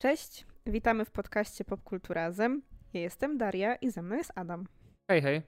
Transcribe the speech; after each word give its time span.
Cześć, 0.00 0.46
witamy 0.66 1.04
w 1.04 1.10
podcaście 1.10 1.64
Popkulturazem. 1.64 2.62
Ja 2.92 3.00
jestem 3.00 3.38
Daria 3.38 3.74
i 3.74 3.90
ze 3.90 4.02
mną 4.02 4.16
jest 4.16 4.32
Adam. 4.34 4.66
Hej, 5.10 5.22
hej. 5.22 5.42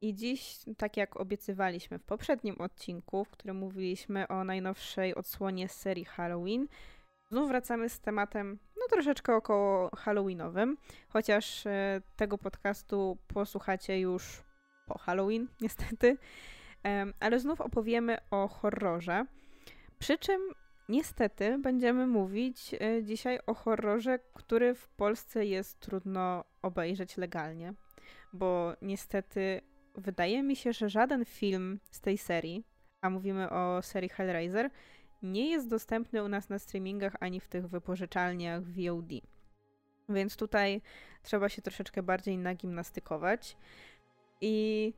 I 0.00 0.14
dziś, 0.14 0.58
tak 0.76 0.96
jak 0.96 1.20
obiecywaliśmy 1.20 1.98
w 1.98 2.04
poprzednim 2.04 2.60
odcinku, 2.60 3.24
w 3.24 3.30
którym 3.30 3.56
mówiliśmy 3.56 4.28
o 4.28 4.44
najnowszej 4.44 5.14
odsłonie 5.14 5.68
serii 5.68 6.04
Halloween, 6.04 6.68
znów 7.30 7.48
wracamy 7.48 7.88
z 7.88 8.00
tematem 8.00 8.58
no 8.76 8.82
troszeczkę 8.90 9.36
około 9.36 9.90
Halloweenowym, 9.96 10.76
chociaż 11.08 11.66
e, 11.66 12.00
tego 12.16 12.38
podcastu 12.38 13.18
posłuchacie 13.26 14.00
już 14.00 14.42
po 14.86 14.98
Halloween, 14.98 15.48
niestety. 15.60 16.16
Ale 17.20 17.40
znów 17.40 17.60
opowiemy 17.60 18.18
o 18.30 18.48
horrorze. 18.48 19.24
Przy 19.98 20.18
czym 20.18 20.40
niestety 20.90 21.58
będziemy 21.58 22.06
mówić 22.06 22.74
e, 22.80 23.04
dzisiaj 23.04 23.38
o 23.46 23.54
horrorze, 23.54 24.18
który 24.34 24.74
w 24.74 24.88
Polsce 24.88 25.46
jest 25.46 25.80
trudno 25.80 26.44
obejrzeć 26.62 27.16
legalnie, 27.16 27.74
bo 28.32 28.74
niestety 28.82 29.60
wydaje 29.94 30.42
mi 30.42 30.56
się, 30.56 30.72
że 30.72 30.88
żaden 30.88 31.24
film 31.24 31.80
z 31.90 32.00
tej 32.00 32.18
serii, 32.18 32.64
a 33.00 33.10
mówimy 33.10 33.50
o 33.50 33.82
serii 33.82 34.08
Hellraiser, 34.08 34.70
nie 35.22 35.50
jest 35.50 35.68
dostępny 35.68 36.24
u 36.24 36.28
nas 36.28 36.48
na 36.48 36.58
streamingach 36.58 37.16
ani 37.20 37.40
w 37.40 37.48
tych 37.48 37.68
wypożyczalniach 37.68 38.62
VOD. 38.62 39.12
Więc 40.08 40.36
tutaj 40.36 40.82
trzeba 41.22 41.48
się 41.48 41.62
troszeczkę 41.62 42.02
bardziej 42.02 42.38
nagimnastykować. 42.38 43.56
I 44.40 44.94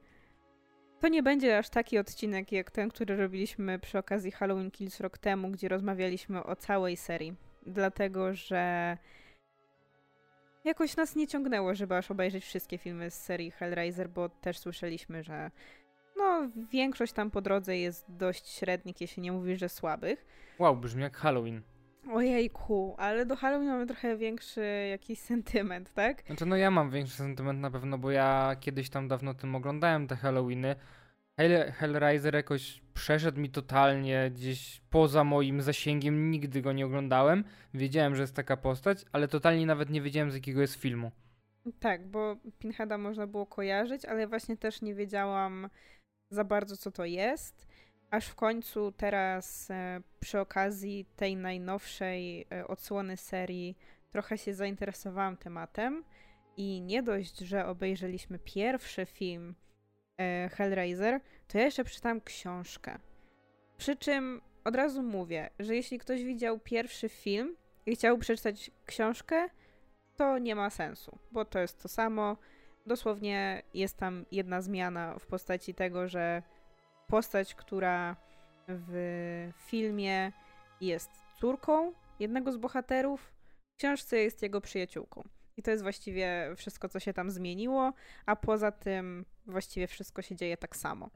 to 1.03 1.09
nie 1.09 1.23
będzie 1.23 1.59
aż 1.59 1.69
taki 1.69 1.99
odcinek 1.99 2.53
jak 2.53 2.71
ten, 2.71 2.89
który 2.89 3.17
robiliśmy 3.17 3.79
przy 3.79 3.99
okazji 3.99 4.31
Halloween 4.31 4.71
Kills 4.71 5.01
rok 5.01 5.19
temu, 5.19 5.51
gdzie 5.51 5.69
rozmawialiśmy 5.69 6.45
o 6.45 6.57
całej 6.57 6.97
serii. 6.97 7.35
Dlatego, 7.67 8.35
że 8.35 8.97
jakoś 10.65 10.97
nas 10.97 11.17
nie 11.17 11.27
ciągnęło, 11.27 11.75
żeby 11.75 11.97
aż 11.97 12.11
obejrzeć 12.11 12.45
wszystkie 12.45 12.79
filmy 12.79 13.11
z 13.11 13.15
serii 13.15 13.51
Hellraiser, 13.51 14.11
bo 14.11 14.29
też 14.29 14.59
słyszeliśmy, 14.59 15.23
że 15.23 15.51
no, 16.17 16.51
większość 16.73 17.13
tam 17.13 17.31
po 17.31 17.41
drodze 17.41 17.77
jest 17.79 18.05
dość 18.09 18.49
średnich, 18.49 19.01
jeśli 19.01 19.23
nie 19.23 19.33
mówisz, 19.33 19.61
że 19.61 19.69
słabych. 19.69 20.27
Wow, 20.59 20.77
brzmi 20.77 21.03
jak 21.03 21.17
Halloween. 21.17 21.63
Ojejku, 22.11 22.95
ale 22.99 23.27
do 23.27 23.37
Halloween 23.37 23.69
mamy 23.69 23.87
trochę 23.87 24.17
większy 24.17 24.87
jakiś 24.91 25.19
sentyment, 25.19 25.95
tak? 25.95 26.23
Znaczy, 26.27 26.47
no 26.47 26.57
ja 26.57 26.71
mam 26.71 26.91
większy 26.91 27.17
sentyment 27.17 27.61
na 27.61 27.71
pewno, 27.71 27.99
bo 27.99 28.11
ja 28.11 28.57
kiedyś 28.61 28.91
tam 28.91 29.09
dawno 29.09 29.35
tym 29.35 29.55
oglądałem 29.55 30.07
te 30.07 30.17
Halloweeny. 30.17 30.77
Hell, 31.37 31.73
Hellraiser 31.73 32.35
jakoś 32.35 32.83
przeszedł 32.95 33.41
mi 33.41 33.51
totalnie 33.51 34.31
gdzieś 34.35 34.81
poza 34.91 35.25
moim 35.25 35.63
zasięgiem, 35.63 36.31
nigdy 36.31 36.63
go 36.63 36.73
nie 36.73 36.87
oglądałem. 36.87 37.45
Wiedziałem, 37.75 38.17
że 38.17 38.23
jest 38.23 38.37
taka 38.37 38.57
postać, 38.57 39.05
ale 39.13 39.29
totalnie 39.29 39.67
nawet 39.67 39.91
nie 39.91 40.03
wiedziałem 40.03 40.31
z 40.31 40.35
jakiego 40.35 40.61
jest 40.61 40.75
filmu. 40.75 41.11
Tak, 41.81 42.07
bo 42.07 42.37
Pinheada 42.59 42.99
można 42.99 43.27
było 43.27 43.47
kojarzyć, 43.47 44.05
ale 44.05 44.27
właśnie 44.27 44.57
też 44.57 44.83
nie 44.83 44.95
wiedziałam 44.95 45.69
za 46.31 46.45
bardzo 46.45 46.77
co 46.77 46.91
to 46.91 47.05
jest. 47.05 47.67
Aż 48.13 48.29
w 48.29 48.35
końcu 48.35 48.93
teraz 48.93 49.71
e, 49.71 50.01
przy 50.21 50.41
okazji 50.41 51.07
tej 51.17 51.37
najnowszej 51.37 52.47
e, 52.53 52.67
odsłony 52.67 53.17
serii 53.17 53.79
trochę 54.11 54.39
się 54.39 54.55
zainteresowałam 54.55 55.37
tematem 55.37 56.05
i 56.57 56.81
nie 56.81 57.03
dość, 57.03 57.39
że 57.39 57.67
obejrzeliśmy 57.67 58.39
pierwszy 58.39 59.07
film 59.07 59.55
e, 60.19 60.49
Hellraiser, 60.53 61.21
to 61.49 61.59
ja 61.59 61.65
jeszcze 61.65 61.85
przeczytałam 61.85 62.21
książkę. 62.21 62.99
Przy 63.77 63.97
czym 63.97 64.41
od 64.65 64.77
razu 64.77 65.03
mówię, 65.03 65.51
że 65.59 65.77
jeśli 65.77 65.99
ktoś 65.99 66.25
widział 66.25 66.59
pierwszy 66.59 67.09
film 67.09 67.57
i 67.87 67.95
chciał 67.95 68.19
przeczytać 68.19 68.71
książkę, 68.87 69.49
to 70.17 70.39
nie 70.39 70.55
ma 70.55 70.71
sensu, 70.71 71.19
bo 71.31 71.45
to 71.45 71.59
jest 71.59 71.83
to 71.83 71.89
samo. 71.89 72.37
Dosłownie 72.87 73.63
jest 73.75 73.97
tam 73.97 74.25
jedna 74.33 74.63
zmiana 74.63 75.19
w 75.19 75.27
postaci 75.27 75.75
tego, 75.75 76.09
że 76.09 76.43
postać, 77.13 77.55
która 77.55 78.17
w 78.69 79.51
filmie 79.67 80.33
jest 80.81 81.11
córką 81.41 81.93
jednego 82.21 82.53
z 82.53 82.57
bohaterów, 82.57 83.33
w 83.75 83.79
książce 83.79 84.19
jest 84.19 84.43
jego 84.43 84.61
przyjaciółką. 84.61 85.29
I 85.57 85.63
to 85.63 85.71
jest 85.71 85.83
właściwie 85.83 86.53
wszystko, 86.57 86.89
co 86.89 87.01
się 87.01 87.13
tam 87.13 87.31
zmieniło, 87.31 87.93
a 88.27 88.37
poza 88.37 88.73
tym 88.73 89.25
właściwie 89.47 89.87
wszystko 89.87 90.23
się 90.23 90.37
dzieje 90.37 90.57
tak 90.57 90.77
samo. 90.77 91.11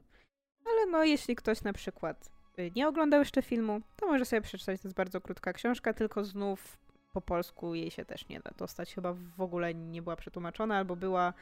Ale 0.65 0.85
no, 0.85 1.03
jeśli 1.03 1.35
ktoś 1.35 1.61
na 1.61 1.73
przykład 1.73 2.29
y, 2.59 2.71
nie 2.75 2.87
oglądał 2.87 3.19
jeszcze 3.19 3.41
filmu, 3.41 3.81
to 3.95 4.07
może 4.07 4.25
sobie 4.25 4.41
przeczytać. 4.41 4.81
To 4.81 4.87
jest 4.87 4.97
bardzo 4.97 5.21
krótka 5.21 5.53
książka, 5.53 5.93
tylko 5.93 6.23
znów 6.23 6.77
po 7.13 7.21
polsku 7.21 7.75
jej 7.75 7.91
się 7.91 8.05
też 8.05 8.29
nie 8.29 8.39
da 8.39 8.51
dostać. 8.57 8.95
Chyba 8.95 9.13
w 9.13 9.41
ogóle 9.41 9.73
nie 9.73 10.01
była 10.01 10.15
przetłumaczona, 10.15 10.77
albo 10.77 10.95
była 10.95 11.33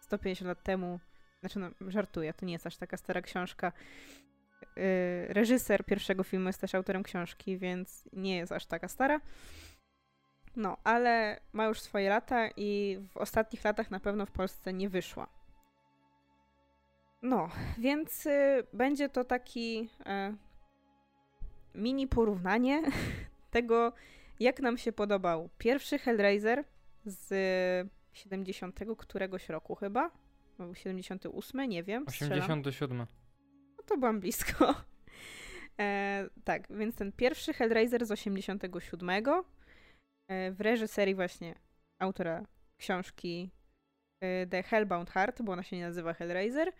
150 0.00 0.48
lat 0.48 0.62
temu 0.62 1.00
znaczy, 1.42 1.58
no, 1.58 1.90
żartuję, 1.90 2.32
to 2.34 2.46
nie 2.46 2.52
jest 2.52 2.66
aż 2.66 2.76
taka 2.76 2.96
stara 2.96 3.22
książka. 3.22 3.72
Yy, 4.76 4.82
reżyser 5.28 5.84
pierwszego 5.84 6.22
filmu 6.24 6.46
jest 6.46 6.60
też 6.60 6.74
autorem 6.74 7.02
książki, 7.02 7.58
więc 7.58 8.08
nie 8.12 8.36
jest 8.36 8.52
aż 8.52 8.66
taka 8.66 8.88
stara. 8.88 9.20
No, 10.56 10.76
ale 10.84 11.40
ma 11.52 11.64
już 11.64 11.80
swoje 11.80 12.08
lata 12.08 12.48
i 12.56 12.98
w 13.12 13.16
ostatnich 13.16 13.64
latach 13.64 13.90
na 13.90 14.00
pewno 14.00 14.26
w 14.26 14.30
Polsce 14.30 14.72
nie 14.72 14.88
wyszła. 14.88 15.26
No, 17.22 17.50
więc 17.78 18.26
y, 18.26 18.66
będzie 18.72 19.08
to 19.08 19.24
taki 19.24 19.88
y, 20.00 20.36
mini 21.74 22.08
porównanie 22.08 22.82
tego, 23.50 23.92
jak 24.40 24.60
nam 24.60 24.78
się 24.78 24.92
podobał 24.92 25.48
pierwszy 25.58 25.98
Hellraiser 25.98 26.64
z 27.04 27.90
70 28.12 28.80
któregoś 28.98 29.48
roku 29.48 29.74
chyba, 29.74 30.10
78, 30.74 31.68
nie 31.68 31.82
wiem. 31.82 32.04
87. 32.08 32.98
No 33.78 33.84
to 33.86 33.96
byłam 33.96 34.20
blisko. 34.20 34.74
E, 35.80 36.28
tak, 36.44 36.68
więc 36.70 36.96
ten 36.96 37.12
pierwszy 37.12 37.52
Hellraiser 37.52 38.06
z 38.06 38.10
87 38.10 39.10
e, 40.28 40.52
w 40.52 40.60
reżyserii 40.60 41.14
właśnie 41.14 41.54
autora 41.98 42.46
książki 42.76 43.50
e, 44.20 44.46
The 44.46 44.62
Hellbound 44.62 45.10
Heart, 45.10 45.42
bo 45.42 45.52
ona 45.52 45.62
się 45.62 45.76
nie 45.76 45.86
nazywa 45.86 46.14
Hellraiser. 46.14 46.72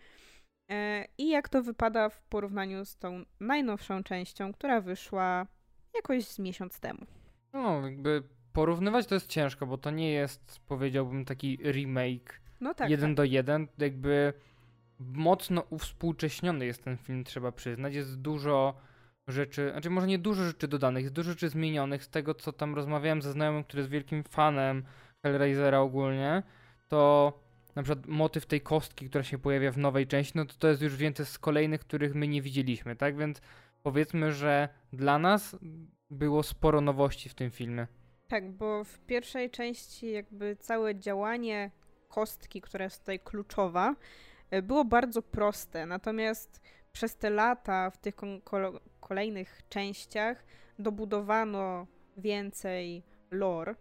E, 0.71 1.05
I 1.17 1.29
jak 1.29 1.49
to 1.49 1.63
wypada 1.63 2.09
w 2.09 2.23
porównaniu 2.23 2.85
z 2.85 2.97
tą 2.97 3.25
najnowszą 3.39 4.03
częścią, 4.03 4.53
która 4.53 4.81
wyszła 4.81 5.47
jakoś 5.95 6.27
z 6.27 6.39
miesiąc 6.39 6.79
temu. 6.79 7.05
No, 7.53 7.81
jakby 7.87 8.23
porównywać 8.53 9.07
to 9.07 9.15
jest 9.15 9.27
ciężko, 9.27 9.67
bo 9.67 9.77
to 9.77 9.91
nie 9.91 10.11
jest, 10.11 10.59
powiedziałbym, 10.67 11.25
taki 11.25 11.57
remake 11.63 12.42
no 12.63 12.73
tak, 12.73 12.89
jeden 12.89 13.09
tak. 13.09 13.17
do 13.17 13.23
jeden, 13.23 13.67
jakby 13.77 14.33
mocno 14.99 15.63
uwspółcześniony 15.69 16.65
jest 16.65 16.83
ten 16.83 16.97
film, 16.97 17.23
trzeba 17.23 17.51
przyznać. 17.51 17.95
Jest 17.95 18.21
dużo 18.21 18.75
rzeczy, 19.27 19.69
znaczy 19.71 19.89
może 19.89 20.07
nie 20.07 20.19
dużo 20.19 20.43
rzeczy 20.43 20.67
dodanych, 20.67 21.03
jest 21.03 21.15
dużo 21.15 21.31
rzeczy 21.31 21.49
zmienionych 21.49 22.03
z 22.03 22.09
tego, 22.09 22.33
co 22.33 22.53
tam 22.53 22.75
rozmawiałem 22.75 23.21
ze 23.21 23.31
znajomym, 23.31 23.63
który 23.63 23.79
jest 23.79 23.91
wielkim 23.91 24.23
fanem 24.23 24.83
Hellraisera 25.23 25.79
ogólnie, 25.79 26.43
to 26.87 27.33
na 27.75 27.83
przykład 27.83 28.07
motyw 28.07 28.45
tej 28.45 28.61
kostki, 28.61 29.09
która 29.09 29.23
się 29.23 29.37
pojawia 29.37 29.71
w 29.71 29.77
nowej 29.77 30.07
części, 30.07 30.33
no 30.35 30.45
to 30.45 30.53
to 30.59 30.67
jest 30.67 30.81
już 30.81 30.95
więcej 30.95 31.25
z 31.25 31.39
kolejnych, 31.39 31.81
których 31.81 32.15
my 32.15 32.27
nie 32.27 32.41
widzieliśmy, 32.41 32.95
tak? 32.95 33.17
Więc 33.17 33.41
powiedzmy, 33.83 34.31
że 34.31 34.69
dla 34.93 35.19
nas 35.19 35.57
było 36.09 36.43
sporo 36.43 36.81
nowości 36.81 37.29
w 37.29 37.33
tym 37.33 37.51
filmie. 37.51 37.87
Tak, 38.27 38.51
bo 38.51 38.83
w 38.83 38.99
pierwszej 38.99 39.49
części 39.49 40.11
jakby 40.11 40.55
całe 40.55 40.95
działanie 40.95 41.71
kostki, 42.13 42.61
która 42.61 42.83
jest 42.83 42.99
tutaj 42.99 43.19
kluczowa, 43.19 43.95
e, 44.51 44.61
było 44.61 44.85
bardzo 44.85 45.21
proste. 45.21 45.85
Natomiast 45.85 46.61
przez 46.91 47.15
te 47.15 47.29
lata 47.29 47.89
w 47.89 47.97
tych 47.97 48.15
kolejnych 48.99 49.61
częściach 49.69 50.45
dobudowano 50.79 51.87
więcej 52.17 53.03
lore 53.31 53.75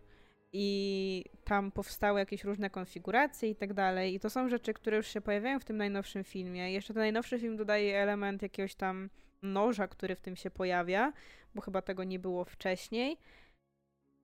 i 0.52 1.24
tam 1.44 1.72
powstały 1.72 2.20
jakieś 2.20 2.44
różne 2.44 2.70
konfiguracje 2.70 3.50
i 3.50 3.56
tak 3.56 3.74
dalej. 3.74 4.14
I 4.14 4.20
to 4.20 4.30
są 4.30 4.48
rzeczy, 4.48 4.74
które 4.74 4.96
już 4.96 5.06
się 5.06 5.20
pojawiają 5.20 5.60
w 5.60 5.64
tym 5.64 5.76
najnowszym 5.76 6.24
filmie. 6.24 6.72
Jeszcze 6.72 6.94
ten 6.94 7.00
najnowszy 7.00 7.38
film 7.38 7.56
dodaje 7.56 7.98
element 7.98 8.42
jakiegoś 8.42 8.74
tam 8.74 9.10
noża, 9.42 9.88
który 9.88 10.16
w 10.16 10.20
tym 10.20 10.36
się 10.36 10.50
pojawia, 10.50 11.12
bo 11.54 11.62
chyba 11.62 11.82
tego 11.82 12.04
nie 12.04 12.18
było 12.18 12.44
wcześniej. 12.44 13.18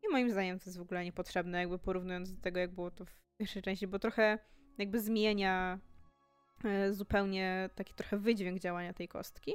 I 0.02 0.12
moim 0.12 0.31
zdaniem 0.31 0.58
to 0.58 0.64
jest 0.66 0.78
w 0.78 0.82
ogóle 0.82 1.05
niepotrzebne, 1.05 1.58
jakby 1.58 1.78
porównując 1.78 2.34
do 2.34 2.43
tego, 2.43 2.60
jak 2.60 2.70
było 2.70 2.90
to 2.90 3.05
w 3.05 3.27
pierwszej 3.38 3.62
części, 3.62 3.87
bo 3.87 3.99
trochę 3.99 4.38
jakby 4.79 5.00
zmienia 5.00 5.79
e, 6.64 6.93
zupełnie 6.93 7.70
taki 7.75 7.94
trochę 7.94 8.17
wydźwięk 8.19 8.58
działania 8.58 8.93
tej 8.93 9.08
kostki. 9.08 9.55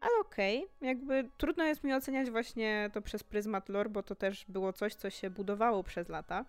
Ale 0.00 0.20
okej, 0.20 0.58
okay. 0.58 0.88
jakby 0.88 1.30
trudno 1.36 1.64
jest 1.64 1.84
mi 1.84 1.94
oceniać 1.94 2.30
właśnie 2.30 2.90
to 2.92 3.02
przez 3.02 3.24
pryzmat 3.24 3.68
lore, 3.68 3.90
bo 3.90 4.02
to 4.02 4.14
też 4.14 4.44
było 4.48 4.72
coś, 4.72 4.94
co 4.94 5.10
się 5.10 5.30
budowało 5.30 5.82
przez 5.82 6.08
lata. 6.08 6.44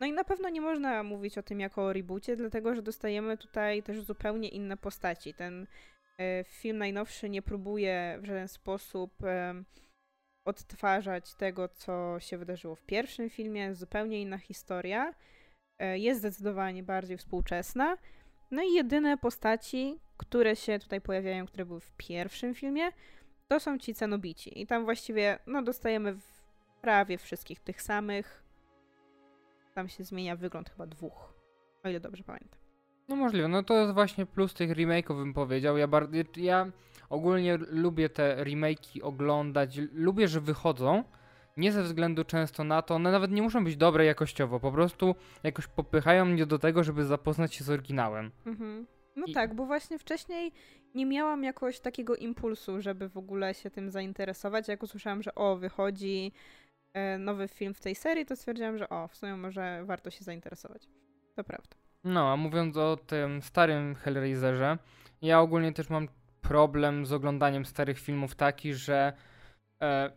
No 0.00 0.06
i 0.06 0.12
na 0.12 0.24
pewno 0.24 0.48
nie 0.48 0.60
można 0.60 1.02
mówić 1.02 1.38
o 1.38 1.42
tym 1.42 1.60
jako 1.60 1.84
o 1.84 1.92
reboocie, 1.92 2.36
dlatego 2.36 2.74
że 2.74 2.82
dostajemy 2.82 3.38
tutaj 3.38 3.82
też 3.82 4.00
zupełnie 4.00 4.48
inne 4.48 4.76
postaci. 4.76 5.34
Ten 5.34 5.66
e, 6.18 6.44
film 6.44 6.78
najnowszy 6.78 7.30
nie 7.30 7.42
próbuje 7.42 8.18
w 8.22 8.24
żaden 8.24 8.48
sposób 8.48 9.24
e, 9.24 9.62
odtwarzać 10.44 11.34
tego, 11.34 11.68
co 11.68 12.16
się 12.20 12.38
wydarzyło 12.38 12.74
w 12.74 12.82
pierwszym 12.82 13.30
filmie, 13.30 13.74
zupełnie 13.74 14.22
inna 14.22 14.38
historia. 14.38 15.14
E, 15.82 15.98
jest 15.98 16.20
zdecydowanie 16.20 16.82
bardziej 16.82 17.16
współczesna. 17.16 17.96
No 18.50 18.62
i 18.62 18.72
jedyne 18.72 19.18
postaci, 19.18 19.98
które 20.16 20.56
się 20.56 20.78
tutaj 20.78 21.00
pojawiają, 21.00 21.46
które 21.46 21.66
były 21.66 21.80
w 21.80 21.92
pierwszym 21.96 22.54
filmie, 22.54 22.90
to 23.48 23.60
są 23.60 23.78
ci 23.78 23.94
cenobici. 23.94 24.60
I 24.60 24.66
tam 24.66 24.84
właściwie 24.84 25.38
no, 25.46 25.62
dostajemy 25.62 26.16
prawie 26.80 27.18
wszystkich 27.18 27.60
tych 27.60 27.82
samych. 27.82 28.42
Tam 29.74 29.88
się 29.88 30.04
zmienia 30.04 30.36
wygląd 30.36 30.70
chyba 30.70 30.86
dwóch, 30.86 31.34
o 31.84 31.88
ile 31.88 32.00
dobrze 32.00 32.24
pamiętam. 32.24 32.58
No 33.08 33.16
możliwe, 33.16 33.48
no 33.48 33.62
to 33.62 33.74
jest 33.74 33.94
właśnie 33.94 34.26
plus 34.26 34.54
tych 34.54 34.70
remake'ów 34.70 35.16
bym 35.16 35.34
powiedział. 35.34 35.76
Ja, 35.76 35.88
bar- 35.88 36.08
ja 36.36 36.70
ogólnie 37.10 37.56
lubię 37.56 38.08
te 38.08 38.44
remake'i 38.44 39.02
oglądać, 39.02 39.78
lubię, 39.92 40.28
że 40.28 40.40
wychodzą, 40.40 41.04
nie 41.56 41.72
ze 41.72 41.82
względu 41.82 42.24
często 42.24 42.64
na 42.64 42.82
to, 42.82 42.94
one 42.94 43.12
nawet 43.12 43.30
nie 43.30 43.42
muszą 43.42 43.64
być 43.64 43.76
dobre 43.76 44.04
jakościowo, 44.04 44.60
po 44.60 44.72
prostu 44.72 45.14
jakoś 45.42 45.66
popychają 45.66 46.24
mnie 46.24 46.46
do 46.46 46.58
tego, 46.58 46.84
żeby 46.84 47.04
zapoznać 47.04 47.54
się 47.54 47.64
z 47.64 47.70
oryginałem. 47.70 48.30
Mhm. 48.46 48.86
No 49.16 49.26
I... 49.26 49.32
tak, 49.32 49.54
bo 49.54 49.66
właśnie 49.66 49.98
wcześniej 49.98 50.52
nie 50.94 51.06
miałam 51.06 51.44
jakoś 51.44 51.80
takiego 51.80 52.16
impulsu, 52.16 52.80
żeby 52.80 53.08
w 53.08 53.16
ogóle 53.16 53.54
się 53.54 53.70
tym 53.70 53.90
zainteresować. 53.90 54.68
Jak 54.68 54.82
usłyszałam, 54.82 55.22
że 55.22 55.34
o, 55.34 55.56
wychodzi 55.56 56.32
e, 56.94 57.18
nowy 57.18 57.48
film 57.48 57.74
w 57.74 57.80
tej 57.80 57.94
serii, 57.94 58.26
to 58.26 58.36
stwierdziłam, 58.36 58.78
że 58.78 58.88
o, 58.88 59.08
w 59.08 59.16
sumie 59.16 59.36
może 59.36 59.84
warto 59.84 60.10
się 60.10 60.24
zainteresować. 60.24 60.88
To 61.36 61.44
prawda. 61.44 61.76
No, 62.04 62.32
a 62.32 62.36
mówiąc 62.36 62.76
o 62.76 62.96
tym 62.96 63.42
starym 63.42 63.94
Hellraiserze, 63.94 64.78
ja 65.22 65.40
ogólnie 65.40 65.72
też 65.72 65.90
mam 65.90 66.08
problem 66.40 67.06
z 67.06 67.12
oglądaniem 67.12 67.64
starych 67.64 67.98
filmów 67.98 68.34
taki, 68.34 68.74
że 68.74 69.12
e, 69.82 70.10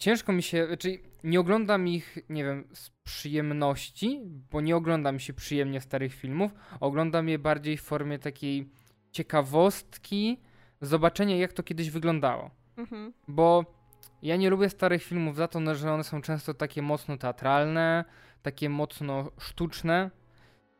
ciężko 0.00 0.32
mi 0.32 0.42
się, 0.42 0.68
czyli 0.78 0.98
nie 1.24 1.40
oglądam 1.40 1.88
ich, 1.88 2.18
nie 2.28 2.44
wiem, 2.44 2.64
z 2.72 2.90
przyjemności, 2.90 4.20
bo 4.50 4.60
nie 4.60 4.76
oglądam 4.76 5.18
się 5.18 5.32
przyjemnie 5.32 5.80
starych 5.80 6.14
filmów, 6.14 6.54
oglądam 6.80 7.28
je 7.28 7.38
bardziej 7.38 7.76
w 7.76 7.82
formie 7.82 8.18
takiej 8.18 8.68
ciekawostki, 9.12 10.40
zobaczenia 10.80 11.36
jak 11.36 11.52
to 11.52 11.62
kiedyś 11.62 11.90
wyglądało. 11.90 12.50
Mhm. 12.76 13.12
Bo 13.28 13.64
ja 14.22 14.36
nie 14.36 14.50
lubię 14.50 14.70
starych 14.70 15.02
filmów 15.02 15.36
za 15.36 15.48
to, 15.48 15.74
że 15.74 15.92
one 15.92 16.04
są 16.04 16.22
często 16.22 16.54
takie 16.54 16.82
mocno 16.82 17.16
teatralne, 17.16 18.04
takie 18.42 18.68
mocno 18.68 19.30
sztuczne, 19.38 20.10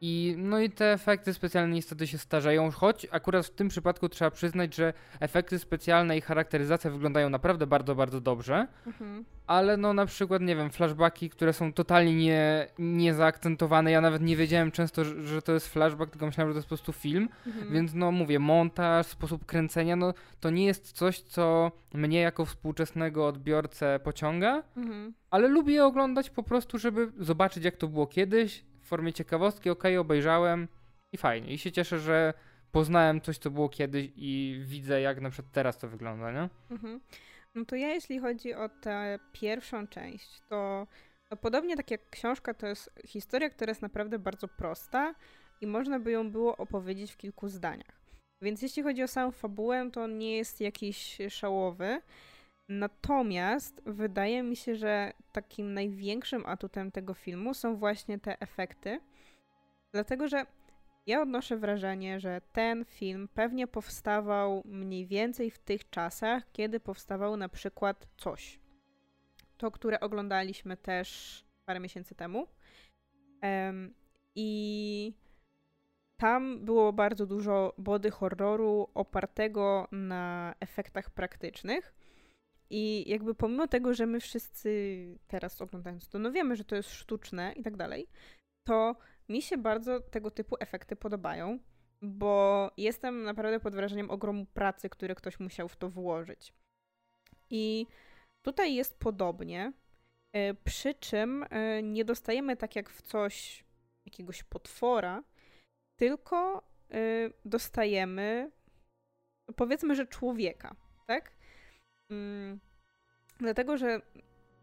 i, 0.00 0.34
no 0.38 0.60
i 0.60 0.70
te 0.70 0.92
efekty 0.92 1.34
specjalne 1.34 1.74
niestety 1.74 2.06
się 2.06 2.18
starzeją, 2.18 2.70
choć 2.70 3.06
akurat 3.10 3.46
w 3.46 3.50
tym 3.50 3.68
przypadku 3.68 4.08
trzeba 4.08 4.30
przyznać, 4.30 4.74
że 4.74 4.92
efekty 5.20 5.58
specjalne 5.58 6.16
i 6.16 6.20
charakteryzacja 6.20 6.90
wyglądają 6.90 7.30
naprawdę 7.30 7.66
bardzo, 7.66 7.94
bardzo 7.94 8.20
dobrze. 8.20 8.66
Mhm. 8.86 9.24
Ale 9.46 9.76
no 9.76 9.92
na 9.92 10.06
przykład, 10.06 10.42
nie 10.42 10.56
wiem, 10.56 10.70
flashbacki, 10.70 11.30
które 11.30 11.52
są 11.52 11.72
totalnie 11.72 12.14
nie, 12.14 12.66
nie 12.78 13.14
zaakcentowane. 13.14 13.90
Ja 13.90 14.00
nawet 14.00 14.22
nie 14.22 14.36
wiedziałem 14.36 14.70
często, 14.70 15.04
że, 15.04 15.22
że 15.22 15.42
to 15.42 15.52
jest 15.52 15.68
flashback, 15.68 16.10
tylko 16.10 16.26
myślałem, 16.26 16.50
że 16.50 16.54
to 16.54 16.58
jest 16.58 16.68
po 16.68 16.76
prostu 16.76 16.92
film. 16.92 17.28
Mhm. 17.46 17.72
Więc 17.72 17.94
no 17.94 18.12
mówię, 18.12 18.38
montaż, 18.38 19.06
sposób 19.06 19.46
kręcenia, 19.46 19.96
no 19.96 20.14
to 20.40 20.50
nie 20.50 20.66
jest 20.66 20.92
coś, 20.92 21.20
co 21.20 21.72
mnie 21.94 22.20
jako 22.20 22.44
współczesnego 22.44 23.26
odbiorcę 23.26 24.00
pociąga. 24.04 24.62
Mhm. 24.76 25.14
Ale 25.30 25.48
lubię 25.48 25.84
oglądać 25.84 26.30
po 26.30 26.42
prostu, 26.42 26.78
żeby 26.78 27.12
zobaczyć 27.18 27.64
jak 27.64 27.76
to 27.76 27.88
było 27.88 28.06
kiedyś, 28.06 28.64
formie 28.90 29.12
ciekawostki, 29.12 29.70
ok, 29.70 29.84
obejrzałem 30.00 30.68
i 31.12 31.18
fajnie. 31.18 31.52
I 31.52 31.58
się 31.58 31.72
cieszę, 31.72 31.98
że 31.98 32.34
poznałem 32.72 33.20
coś, 33.20 33.38
co 33.38 33.50
było 33.50 33.68
kiedyś 33.68 34.08
i 34.16 34.60
widzę, 34.64 35.00
jak 35.00 35.20
na 35.20 35.30
przykład 35.30 35.52
teraz 35.52 35.78
to 35.78 35.88
wygląda, 35.88 36.32
nie? 36.32 36.48
Mhm. 36.70 37.00
No 37.54 37.64
to 37.64 37.76
ja, 37.76 37.88
jeśli 37.88 38.18
chodzi 38.18 38.54
o 38.54 38.68
tę 38.68 39.18
pierwszą 39.32 39.86
część, 39.86 40.40
to, 40.48 40.86
to 41.28 41.36
podobnie 41.36 41.76
tak 41.76 41.90
jak 41.90 42.10
książka, 42.10 42.54
to 42.54 42.66
jest 42.66 42.90
historia, 43.06 43.50
która 43.50 43.70
jest 43.70 43.82
naprawdę 43.82 44.18
bardzo 44.18 44.48
prosta 44.48 45.14
i 45.60 45.66
można 45.66 46.00
by 46.00 46.10
ją 46.10 46.30
było 46.30 46.56
opowiedzieć 46.56 47.12
w 47.12 47.16
kilku 47.16 47.48
zdaniach. 47.48 48.00
Więc 48.42 48.62
jeśli 48.62 48.82
chodzi 48.82 49.02
o 49.02 49.08
samą 49.08 49.30
fabułę, 49.30 49.90
to 49.92 50.02
on 50.02 50.18
nie 50.18 50.36
jest 50.36 50.60
jakiś 50.60 51.18
szałowy. 51.28 52.00
Natomiast 52.70 53.82
wydaje 53.86 54.42
mi 54.42 54.56
się, 54.56 54.74
że 54.74 55.12
takim 55.32 55.74
największym 55.74 56.46
atutem 56.46 56.92
tego 56.92 57.14
filmu 57.14 57.54
są 57.54 57.76
właśnie 57.76 58.18
te 58.18 58.40
efekty. 58.40 59.00
Dlatego, 59.92 60.28
że 60.28 60.46
ja 61.06 61.22
odnoszę 61.22 61.56
wrażenie, 61.56 62.20
że 62.20 62.40
ten 62.52 62.84
film 62.84 63.28
pewnie 63.34 63.66
powstawał 63.66 64.62
mniej 64.64 65.06
więcej 65.06 65.50
w 65.50 65.58
tych 65.58 65.90
czasach, 65.90 66.52
kiedy 66.52 66.80
powstawał 66.80 67.36
na 67.36 67.48
przykład 67.48 68.08
coś. 68.16 68.60
To, 69.56 69.70
które 69.70 70.00
oglądaliśmy 70.00 70.76
też 70.76 71.40
parę 71.66 71.80
miesięcy 71.80 72.14
temu. 72.14 72.46
Um, 73.42 73.94
I 74.34 75.14
tam 76.16 76.64
było 76.64 76.92
bardzo 76.92 77.26
dużo 77.26 77.74
body 77.78 78.10
horroru 78.10 78.88
opartego 78.94 79.88
na 79.92 80.54
efektach 80.60 81.10
praktycznych. 81.10 81.99
I 82.70 83.10
jakby 83.10 83.34
pomimo 83.34 83.68
tego, 83.68 83.94
że 83.94 84.06
my 84.06 84.20
wszyscy 84.20 84.70
teraz 85.26 85.62
oglądając 85.62 86.08
to, 86.08 86.18
no 86.18 86.32
wiemy, 86.32 86.56
że 86.56 86.64
to 86.64 86.76
jest 86.76 86.90
sztuczne 86.90 87.52
i 87.56 87.62
tak 87.62 87.76
dalej, 87.76 88.08
to 88.68 88.96
mi 89.28 89.42
się 89.42 89.58
bardzo 89.58 90.00
tego 90.00 90.30
typu 90.30 90.56
efekty 90.60 90.96
podobają, 90.96 91.58
bo 92.02 92.70
jestem 92.76 93.22
naprawdę 93.22 93.60
pod 93.60 93.74
wrażeniem 93.74 94.10
ogromu 94.10 94.46
pracy, 94.46 94.88
który 94.88 95.14
ktoś 95.14 95.40
musiał 95.40 95.68
w 95.68 95.76
to 95.76 95.88
włożyć. 95.88 96.54
I 97.50 97.86
tutaj 98.42 98.74
jest 98.74 98.98
podobnie, 98.98 99.72
e, 100.32 100.54
przy 100.54 100.94
czym 100.94 101.44
e, 101.50 101.82
nie 101.82 102.04
dostajemy 102.04 102.56
tak 102.56 102.76
jak 102.76 102.90
w 102.90 103.02
coś 103.02 103.64
jakiegoś 104.06 104.42
potwora, 104.42 105.22
tylko 105.96 106.62
e, 106.90 107.30
dostajemy 107.44 108.50
powiedzmy, 109.56 109.94
że 109.94 110.06
człowieka, 110.06 110.76
tak? 111.06 111.32
Mm, 112.10 112.60
dlatego, 113.38 113.76
że 113.76 114.00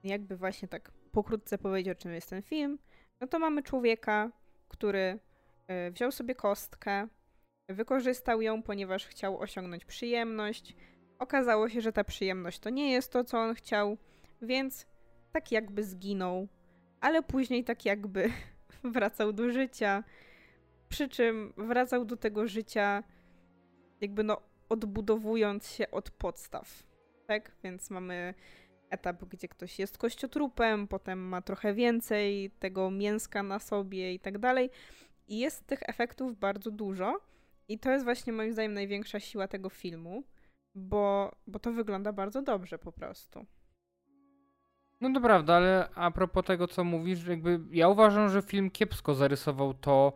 jakby 0.04 0.38
właśnie 0.38 0.68
tak 0.68 0.92
pokrótce 1.12 1.58
powiedzieć, 1.58 1.98
o 1.98 2.02
czym 2.02 2.14
jest 2.14 2.30
ten 2.30 2.42
film, 2.42 2.80
no 3.22 3.28
to 3.28 3.40
mamy 3.40 3.64
człowieka, 3.64 4.32
który 4.68 5.20
y, 5.88 5.92
wziął 5.92 6.12
sobie 6.12 6.36
kostkę, 6.36 7.08
wykorzystał 7.70 8.42
ją, 8.42 8.64
ponieważ 8.64 9.06
chciał 9.06 9.40
osiągnąć 9.40 9.86
przyjemność. 9.86 10.76
Okazało 11.20 11.70
się, 11.70 11.82
że 11.82 11.94
ta 11.94 12.04
przyjemność 12.04 12.60
to 12.60 12.70
nie 12.70 12.92
jest 12.92 13.12
to, 13.12 13.24
co 13.24 13.40
on 13.40 13.56
chciał, 13.56 13.98
więc 14.42 14.86
tak 15.32 15.52
jakby 15.52 15.84
zginął, 15.84 16.48
ale 17.02 17.24
później 17.24 17.64
tak 17.64 17.86
jakby 17.86 18.30
wracał 18.94 19.34
do 19.34 19.50
życia. 19.50 20.04
Przy 20.90 21.10
czym 21.10 21.54
wracał 21.58 22.06
do 22.06 22.18
tego 22.18 22.48
życia, 22.48 23.04
jakby 24.02 24.24
no 24.24 24.42
odbudowując 24.70 25.72
się 25.72 25.92
od 25.92 26.12
podstaw 26.12 26.87
tak? 27.28 27.52
Więc 27.64 27.90
mamy 27.90 28.34
etap, 28.90 29.26
gdzie 29.26 29.48
ktoś 29.48 29.80
jest 29.80 29.98
kościotrupem, 29.98 30.88
potem 30.88 31.20
ma 31.20 31.42
trochę 31.42 31.74
więcej 31.74 32.52
tego 32.60 32.92
mięska 32.92 33.44
na 33.44 33.60
sobie 33.60 34.14
i 34.14 34.20
tak 34.20 34.38
dalej. 34.38 34.70
I 35.28 35.40
jest 35.40 35.68
tych 35.68 35.80
efektów 35.90 36.40
bardzo 36.40 36.72
dużo. 36.72 37.20
I 37.68 37.80
to 37.80 37.92
jest 37.92 38.06
właśnie 38.06 38.34
moim 38.34 38.54
zdaniem 38.54 38.74
największa 38.74 39.20
siła 39.20 39.48
tego 39.48 39.70
filmu, 39.70 40.24
bo, 40.76 41.36
bo 41.48 41.60
to 41.60 41.72
wygląda 41.72 42.14
bardzo 42.14 42.42
dobrze 42.42 42.78
po 42.78 42.92
prostu. 42.92 43.46
No 45.02 45.14
to 45.14 45.22
prawda, 45.22 45.54
ale 45.54 45.90
a 45.96 46.12
propos 46.12 46.46
tego, 46.46 46.68
co 46.68 46.84
mówisz, 46.84 47.28
jakby 47.28 47.60
ja 47.72 47.88
uważam, 47.88 48.30
że 48.30 48.42
film 48.42 48.72
kiepsko 48.72 49.16
zarysował 49.16 49.74
to, 49.74 50.14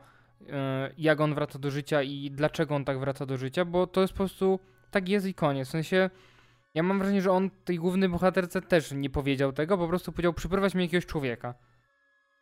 e, 0.50 0.94
jak 0.98 1.22
on 1.22 1.36
wraca 1.36 1.60
do 1.60 1.72
życia 1.72 2.02
i 2.02 2.32
dlaczego 2.32 2.76
on 2.76 2.86
tak 2.86 3.00
wraca 3.00 3.26
do 3.26 3.38
życia, 3.38 3.66
bo 3.66 3.88
to 3.88 4.02
jest 4.02 4.14
po 4.14 4.18
prostu 4.18 4.60
tak 4.92 5.10
jest 5.10 5.26
i 5.26 5.34
koniec. 5.34 5.68
W 5.68 5.72
sensie 5.72 6.10
ja 6.74 6.84
mam 6.84 7.00
wrażenie, 7.00 7.22
że 7.22 7.32
on 7.32 7.50
tej 7.50 7.78
głównej 7.78 8.10
bohaterce 8.10 8.62
też 8.62 8.92
nie 8.92 9.10
powiedział 9.10 9.54
tego, 9.54 9.78
po 9.78 9.88
prostu 9.88 10.12
powiedział 10.12 10.34
przyprowadź 10.34 10.76
mi 10.76 10.84
jakiegoś 10.84 11.06
człowieka. 11.06 11.54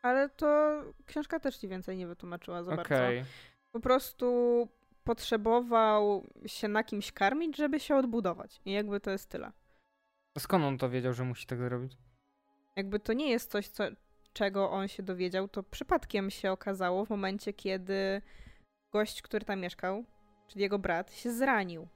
Ale 0.02 0.30
to 0.30 0.82
książka 1.06 1.40
też 1.40 1.58
ci 1.58 1.68
więcej 1.68 1.98
nie 1.98 2.08
wytłumaczyła 2.08 2.64
za 2.64 2.74
okay. 2.74 2.86
bardzo. 3.00 3.30
Po 3.72 3.80
prostu 3.80 4.68
potrzebował 5.04 6.28
się 6.46 6.68
na 6.68 6.84
kimś 6.84 7.12
karmić, 7.12 7.58
żeby 7.58 7.80
się 7.80 7.96
odbudować. 7.96 8.62
I 8.66 8.72
jakby 8.72 9.00
to 9.00 9.12
jest 9.12 9.30
tyle. 9.30 9.52
A 10.36 10.40
skąd 10.40 10.66
on 10.66 10.78
to 10.78 10.90
wiedział, 10.90 11.14
że 11.14 11.24
musi 11.24 11.48
tak 11.48 11.60
zrobić? 11.60 11.98
Jakby 12.76 13.00
to 13.00 13.14
nie 13.14 13.30
jest 13.30 13.52
coś, 13.52 13.68
co, 13.68 13.84
czego 14.34 14.72
on 14.72 14.88
się 14.88 15.04
dowiedział, 15.04 15.48
to 15.48 15.64
przypadkiem 15.64 16.30
się 16.30 16.52
okazało 16.52 17.06
w 17.06 17.10
momencie, 17.10 17.54
kiedy 17.54 18.22
gość, 18.92 19.22
który 19.22 19.46
tam 19.46 19.60
mieszkał, 19.60 20.04
czyli 20.48 20.62
jego 20.62 20.80
brat, 20.80 21.14
się 21.14 21.32
zranił 21.32 21.88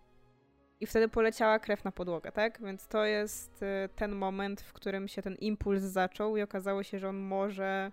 i 0.84 0.86
wtedy 0.86 1.10
poleciała 1.10 1.60
krew 1.60 1.84
na 1.84 1.92
podłogę, 1.92 2.32
tak? 2.32 2.62
Więc 2.62 2.88
to 2.88 3.06
jest 3.06 3.64
y, 3.64 3.90
ten 3.96 4.16
moment, 4.16 4.62
w 4.62 4.74
którym 4.74 5.08
się 5.08 5.22
ten 5.22 5.36
impuls 5.36 5.84
zaczął 5.84 6.38
i 6.38 6.42
okazało 6.42 6.84
się, 6.84 7.00
że 7.00 7.10
on 7.10 7.18
może 7.18 7.92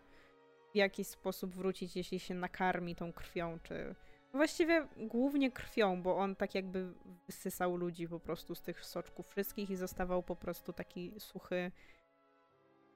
w 0.73 0.77
jakiś 0.77 1.07
sposób 1.07 1.55
wrócić, 1.55 1.97
jeśli 1.97 2.19
się 2.19 2.35
nakarmi 2.35 2.95
tą 2.95 3.13
krwią, 3.13 3.59
czy 3.63 3.95
Właściwie 4.35 4.89
głównie 4.97 5.51
krwią, 5.53 6.03
bo 6.03 6.17
on 6.17 6.37
tak 6.37 6.55
jakby 6.55 6.93
wysysał 7.27 7.77
ludzi 7.77 8.09
po 8.09 8.21
prostu 8.21 8.55
z 8.55 8.63
tych 8.63 8.85
soczków 8.85 9.29
wszystkich 9.29 9.71
i 9.71 9.77
zostawał 9.77 10.23
po 10.23 10.37
prostu 10.37 10.73
taki 10.73 11.13
suchy, 11.19 11.73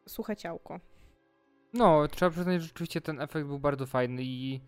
suche 0.09 0.37
ciałko. 0.37 0.81
No, 1.73 2.09
trzeba 2.09 2.31
przyznać, 2.31 2.61
że 2.61 2.67
rzeczywiście 2.67 3.01
ten 3.01 3.21
efekt 3.21 3.47
był 3.47 3.59
bardzo 3.59 3.87
fajny 3.87 4.23
i 4.23 4.61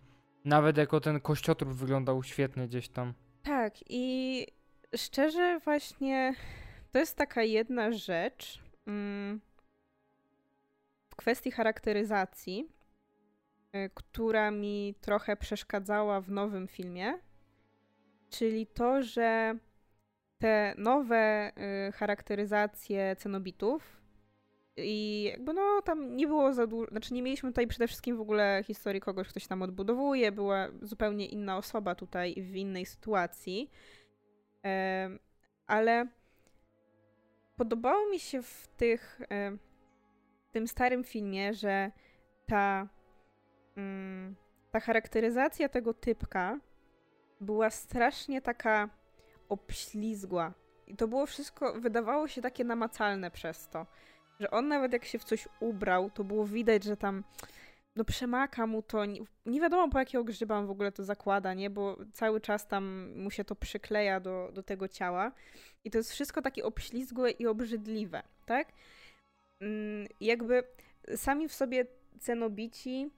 nawet 0.45 0.77
jako 0.77 0.99
ten 0.99 1.19
kościotrup 1.19 1.73
wyglądał 1.73 2.23
świetnie 2.23 2.67
gdzieś 2.67 2.89
tam. 2.89 3.13
Tak, 3.43 3.73
i 3.89 4.47
szczerze 4.95 5.59
właśnie 5.59 6.33
to 6.91 6.99
jest 6.99 7.15
taka 7.15 7.43
jedna 7.43 7.91
rzecz 7.91 8.59
mm, 8.87 9.41
w 11.09 11.15
kwestii 11.15 11.51
charakteryzacji, 11.51 12.69
y, 13.75 13.89
która 13.93 14.51
mi 14.51 14.95
trochę 15.01 15.37
przeszkadzała 15.37 16.21
w 16.21 16.31
nowym 16.31 16.67
filmie, 16.67 17.19
czyli 18.29 18.67
to, 18.67 19.03
że 19.03 19.57
te 20.37 20.73
nowe 20.77 21.51
y, 21.87 21.91
charakteryzacje 21.91 23.15
cenobitów 23.15 23.97
i 24.77 25.23
jakby 25.23 25.53
no 25.53 25.81
tam 25.81 26.15
nie 26.15 26.27
było 26.27 26.53
za 26.53 26.67
dużo, 26.67 26.91
znaczy 26.91 27.13
nie 27.13 27.21
mieliśmy 27.21 27.49
tutaj 27.49 27.67
przede 27.67 27.87
wszystkim 27.87 28.17
w 28.17 28.21
ogóle 28.21 28.63
historii 28.67 29.01
kogoś, 29.01 29.27
kto 29.27 29.39
się 29.39 29.47
tam 29.47 29.61
odbudowuje, 29.61 30.31
była 30.31 30.67
zupełnie 30.81 31.25
inna 31.25 31.57
osoba 31.57 31.95
tutaj 31.95 32.35
w 32.37 32.55
innej 32.55 32.85
sytuacji. 32.85 33.71
Ale 35.67 36.07
podobało 37.55 38.09
mi 38.09 38.19
się 38.19 38.41
w 38.41 38.67
tych 38.77 39.21
w 40.47 40.49
tym 40.51 40.67
starym 40.67 41.03
filmie, 41.03 41.53
że 41.53 41.91
ta 42.47 42.87
mm, 43.77 44.35
ta 44.71 44.79
charakteryzacja 44.79 45.69
tego 45.69 45.93
typka 45.93 46.59
była 47.41 47.69
strasznie 47.69 48.41
taka 48.41 48.89
obślizgła. 49.49 50.53
I 50.87 50.95
to 50.95 51.07
było 51.07 51.25
wszystko, 51.25 51.73
wydawało 51.73 52.27
się 52.27 52.41
takie 52.41 52.63
namacalne 52.63 53.31
przez 53.31 53.69
to 53.69 53.85
że 54.39 54.51
on 54.51 54.67
nawet 54.67 54.93
jak 54.93 55.05
się 55.05 55.19
w 55.19 55.23
coś 55.23 55.47
ubrał, 55.59 56.09
to 56.09 56.23
było 56.23 56.45
widać, 56.45 56.83
że 56.83 56.97
tam 56.97 57.23
no 57.97 58.03
przemaka 58.03 58.67
mu 58.67 58.81
to, 58.81 59.05
nie, 59.05 59.21
nie 59.45 59.61
wiadomo 59.61 59.89
po 59.89 59.99
jakiego 59.99 60.23
grzyba 60.23 60.57
on 60.57 60.67
w 60.67 60.71
ogóle 60.71 60.91
to 60.91 61.03
zakłada, 61.03 61.53
nie, 61.53 61.69
bo 61.69 61.97
cały 62.13 62.41
czas 62.41 62.67
tam 62.67 63.13
mu 63.15 63.31
się 63.31 63.43
to 63.43 63.55
przykleja 63.55 64.19
do, 64.19 64.51
do 64.53 64.63
tego 64.63 64.87
ciała 64.87 65.31
i 65.83 65.91
to 65.91 65.97
jest 65.97 66.11
wszystko 66.11 66.41
takie 66.41 66.65
obślizgłe 66.65 67.31
i 67.31 67.47
obrzydliwe, 67.47 68.23
tak? 68.45 68.67
Mm, 69.61 70.07
jakby 70.21 70.63
sami 71.15 71.47
w 71.47 71.53
sobie 71.53 71.85
cenobici 72.19 73.09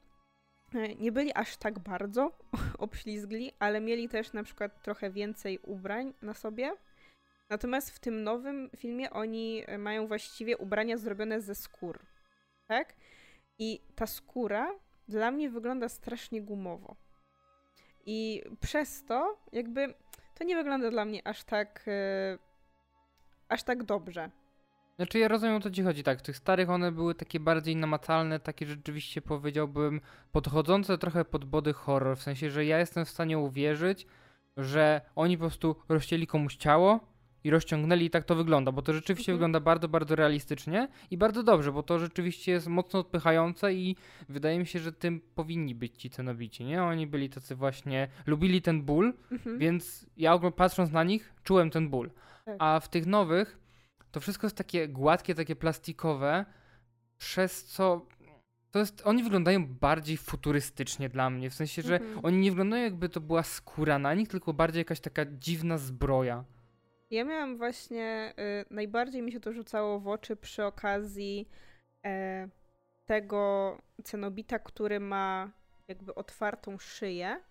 e, 0.76 0.96
nie 0.96 1.12
byli 1.12 1.34
aż 1.36 1.58
tak 1.58 1.80
bardzo 1.80 2.32
obślizgli, 2.78 3.52
ale 3.60 3.82
mieli 3.82 4.10
też 4.10 4.34
na 4.34 4.44
przykład 4.44 4.84
trochę 4.84 5.12
więcej 5.12 5.60
ubrań 5.60 6.14
na 6.22 6.34
sobie, 6.34 6.72
Natomiast 7.50 7.92
w 7.92 8.00
tym 8.00 8.24
nowym 8.24 8.70
filmie 8.78 9.10
oni 9.10 9.64
mają 9.78 10.08
właściwie 10.08 10.58
ubrania 10.58 10.98
zrobione 10.98 11.42
ze 11.42 11.56
skór. 11.56 12.00
Tak? 12.68 12.94
I 13.60 13.82
ta 13.96 14.08
skóra 14.08 14.72
dla 15.08 15.32
mnie 15.32 15.50
wygląda 15.50 15.90
strasznie 15.90 16.42
gumowo. 16.42 16.96
I 18.06 18.44
przez 18.60 19.06
to 19.06 19.38
jakby 19.52 19.94
to 20.36 20.44
nie 20.44 20.56
wygląda 20.56 20.92
dla 20.92 21.06
mnie 21.06 21.28
aż 21.28 21.44
tak 21.44 21.84
yy, 21.88 22.40
aż 23.50 23.64
tak 23.64 23.84
dobrze. 23.84 24.30
Znaczy 24.96 25.20
ja 25.20 25.28
rozumiem 25.28 25.56
o 25.56 25.60
co 25.60 25.72
ci 25.72 25.84
chodzi, 25.84 26.04
tak, 26.04 26.20
w 26.20 26.22
tych 26.22 26.38
starych 26.38 26.70
one 26.70 26.92
były 26.92 27.16
takie 27.16 27.40
bardziej 27.40 27.76
namacalne, 27.76 28.40
takie 28.40 28.66
rzeczywiście 28.66 29.22
powiedziałbym 29.22 30.02
podchodzące 30.32 30.98
trochę 30.98 31.26
pod 31.26 31.46
body 31.46 31.74
horror, 31.74 32.18
w 32.18 32.22
sensie, 32.22 32.50
że 32.50 32.66
ja 32.66 32.80
jestem 32.80 33.06
w 33.06 33.10
stanie 33.10 33.40
uwierzyć, 33.40 34.08
że 34.58 35.02
oni 35.16 35.38
po 35.38 35.42
prostu 35.42 35.76
rozcięli 35.90 36.28
komuś 36.28 36.56
ciało, 36.56 37.00
i 37.44 37.50
rozciągnęli 37.50 38.06
i 38.06 38.10
tak 38.10 38.24
to 38.24 38.36
wygląda, 38.36 38.72
bo 38.72 38.82
to 38.82 38.94
rzeczywiście 38.94 39.32
mhm. 39.32 39.38
wygląda 39.38 39.60
bardzo, 39.60 39.88
bardzo 39.88 40.16
realistycznie 40.16 40.88
i 41.12 41.18
bardzo 41.18 41.44
dobrze, 41.44 41.72
bo 41.72 41.84
to 41.84 42.00
rzeczywiście 42.00 42.52
jest 42.52 42.68
mocno 42.68 43.00
odpychające 43.00 43.74
i 43.74 43.96
wydaje 44.30 44.60
mi 44.60 44.66
się, 44.66 44.80
że 44.80 44.94
tym 44.94 45.22
powinni 45.36 45.76
być 45.76 45.98
ci 45.98 46.10
cenobici, 46.10 46.66
nie? 46.66 46.84
Oni 46.84 47.08
byli 47.08 47.30
tacy 47.30 47.56
właśnie, 47.56 48.08
lubili 48.26 48.62
ten 48.62 48.82
ból, 48.82 49.14
mhm. 49.32 49.60
więc 49.60 50.06
ja 50.18 50.40
patrząc 50.40 50.92
na 50.92 51.04
nich 51.04 51.34
czułem 51.44 51.70
ten 51.70 51.90
ból. 51.90 52.12
Tak. 52.46 52.56
A 52.60 52.80
w 52.80 52.90
tych 52.90 53.06
nowych 53.06 53.60
to 54.12 54.20
wszystko 54.20 54.48
jest 54.48 54.58
takie 54.58 54.88
gładkie, 54.88 55.36
takie 55.36 55.56
plastikowe, 55.56 56.46
przez 57.18 57.66
co 57.66 58.06
to 58.72 58.80
jest, 58.80 59.02
oni 59.06 59.24
wyglądają 59.24 59.68
bardziej 59.68 60.18
futurystycznie 60.18 61.10
dla 61.10 61.30
mnie, 61.30 61.50
w 61.50 61.54
sensie, 61.54 61.82
że 61.82 61.96
mhm. 61.96 62.26
oni 62.26 62.38
nie 62.38 62.52
wyglądają 62.52 62.84
jakby 62.84 63.10
to 63.10 63.22
była 63.22 63.44
skóra 63.44 64.00
na 64.00 64.14
nich, 64.14 64.28
tylko 64.28 64.54
bardziej 64.54 64.82
jakaś 64.82 65.00
taka 65.00 65.26
dziwna 65.26 65.78
zbroja. 65.78 66.44
Ja 67.10 67.24
miałam 67.24 67.58
właśnie, 67.58 68.34
y, 68.40 68.74
najbardziej 68.74 69.22
mi 69.22 69.32
się 69.32 69.40
to 69.40 69.54
rzucało 69.54 70.00
w 70.00 70.08
oczy 70.08 70.36
przy 70.36 70.66
okazji 70.66 71.50
e, 72.06 72.48
tego 73.06 73.78
cenobita, 74.04 74.60
który 74.60 75.00
ma 75.00 75.52
jakby 75.88 76.16
otwartą 76.16 76.78
szyję 76.78 77.44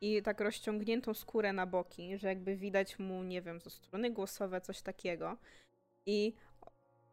i 0.00 0.22
tak 0.22 0.40
rozciągniętą 0.40 1.14
skórę 1.14 1.52
na 1.52 1.66
boki, 1.66 2.18
że 2.18 2.28
jakby 2.28 2.56
widać 2.56 2.98
mu, 2.98 3.22
nie 3.22 3.42
wiem, 3.42 3.60
ze 3.60 3.70
strony 3.70 4.10
głosowe, 4.10 4.60
coś 4.60 4.82
takiego. 4.82 5.36
I 6.06 6.34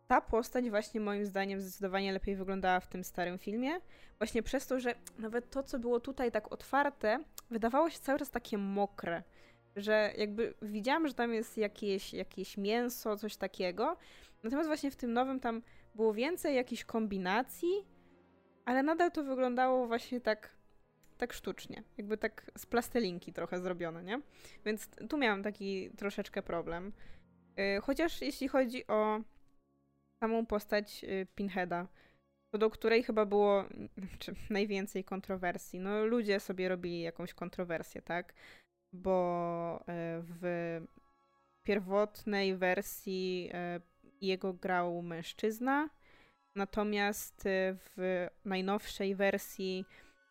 ta 0.07 0.21
postać 0.21 0.69
właśnie 0.69 0.99
moim 0.99 1.25
zdaniem 1.25 1.61
zdecydowanie 1.61 2.11
lepiej 2.11 2.35
wyglądała 2.35 2.79
w 2.79 2.87
tym 2.87 3.03
starym 3.03 3.39
filmie. 3.39 3.79
Właśnie 4.17 4.43
przez 4.43 4.67
to, 4.67 4.79
że 4.79 4.95
nawet 5.19 5.49
to, 5.49 5.63
co 5.63 5.79
było 5.79 5.99
tutaj 5.99 6.31
tak 6.31 6.51
otwarte, 6.51 7.23
wydawało 7.49 7.89
się 7.89 7.99
cały 7.99 8.19
czas 8.19 8.31
takie 8.31 8.57
mokre 8.57 9.23
że 9.77 10.13
jakby 10.17 10.53
widziałam, 10.61 11.07
że 11.07 11.13
tam 11.13 11.33
jest 11.33 11.57
jakieś, 11.57 12.13
jakieś 12.13 12.57
mięso, 12.57 13.17
coś 13.17 13.35
takiego. 13.37 13.97
Natomiast 14.43 14.67
właśnie 14.67 14.91
w 14.91 14.95
tym 14.95 15.13
nowym 15.13 15.39
tam 15.39 15.61
było 15.95 16.13
więcej 16.13 16.55
jakichś 16.55 16.83
kombinacji, 16.83 17.85
ale 18.65 18.83
nadal 18.83 19.11
to 19.11 19.23
wyglądało 19.23 19.87
właśnie 19.87 20.21
tak, 20.21 20.49
tak 21.17 21.33
sztucznie. 21.33 21.83
Jakby 21.97 22.17
tak 22.17 22.51
z 22.57 22.65
plastelinki 22.65 23.33
trochę 23.33 23.59
zrobione, 23.59 24.03
nie? 24.03 24.21
Więc 24.65 24.89
tu 25.09 25.17
miałam 25.17 25.43
taki 25.43 25.89
troszeczkę 25.97 26.41
problem. 26.41 26.93
Y, 27.59 27.81
chociaż 27.81 28.21
jeśli 28.21 28.47
chodzi 28.47 28.87
o 28.87 29.21
samą 30.19 30.45
postać 30.45 31.03
y, 31.03 31.27
Pinheada, 31.35 31.87
to 32.51 32.57
do 32.57 32.69
której 32.69 33.03
chyba 33.03 33.25
było 33.25 33.63
najwięcej 34.49 35.03
kontrowersji. 35.03 35.79
No 35.79 36.05
ludzie 36.05 36.39
sobie 36.39 36.69
robili 36.69 37.01
jakąś 37.01 37.33
kontrowersję, 37.33 38.01
tak? 38.01 38.33
Bo 38.93 39.79
e, 39.79 39.83
w 40.21 40.81
pierwotnej 41.63 42.55
wersji 42.55 43.49
e, 43.53 43.79
jego 44.21 44.53
grał 44.53 45.01
mężczyzna, 45.01 45.89
natomiast 46.55 47.45
e, 47.45 47.75
w 47.95 48.27
najnowszej 48.45 49.15
wersji 49.15 49.85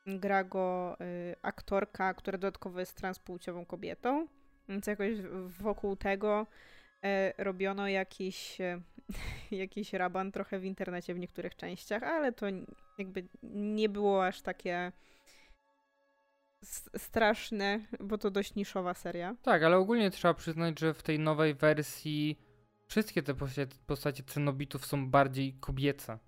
gra 0.06 0.44
go 0.44 0.96
aktorka, 1.42 2.14
która 2.14 2.38
dodatkowo 2.38 2.80
jest 2.80 2.96
transpłciową 2.96 3.66
kobietą, 3.66 4.26
więc 4.68 4.86
jakoś 4.86 5.20
wokół 5.60 5.96
tego 5.96 6.46
robiono 7.38 7.88
jakiś, 7.88 8.58
jakiś 9.50 9.92
raban 9.92 10.32
trochę 10.32 10.58
w 10.58 10.64
internecie 10.64 11.14
w 11.14 11.18
niektórych 11.18 11.56
częściach, 11.56 12.02
ale 12.02 12.32
to 12.32 12.46
jakby 12.98 13.28
nie 13.42 13.88
było 13.88 14.26
aż 14.26 14.42
takie 14.42 14.92
straszne, 16.96 17.80
bo 18.00 18.18
to 18.18 18.30
dość 18.30 18.54
niszowa 18.54 18.94
seria. 18.94 19.36
Tak, 19.42 19.62
ale 19.62 19.76
ogólnie 19.76 20.10
trzeba 20.10 20.34
przyznać, 20.34 20.80
że 20.80 20.94
w 20.94 21.02
tej 21.02 21.18
nowej 21.18 21.54
wersji 21.54 22.38
wszystkie 22.86 23.22
te 23.22 23.34
postacie, 23.34 23.66
postacie 23.86 24.22
cenobitów 24.22 24.86
są 24.86 25.10
bardziej 25.10 25.52
kobiece. 25.60 26.18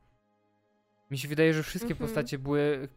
Mi 1.11 1.19
się 1.19 1.29
wydaje, 1.29 1.55
że 1.55 1.63
wszystkie 1.63 1.93
mm 1.93 1.99
-hmm. 1.99 2.07
postacie 2.07 2.39
były 2.39 2.89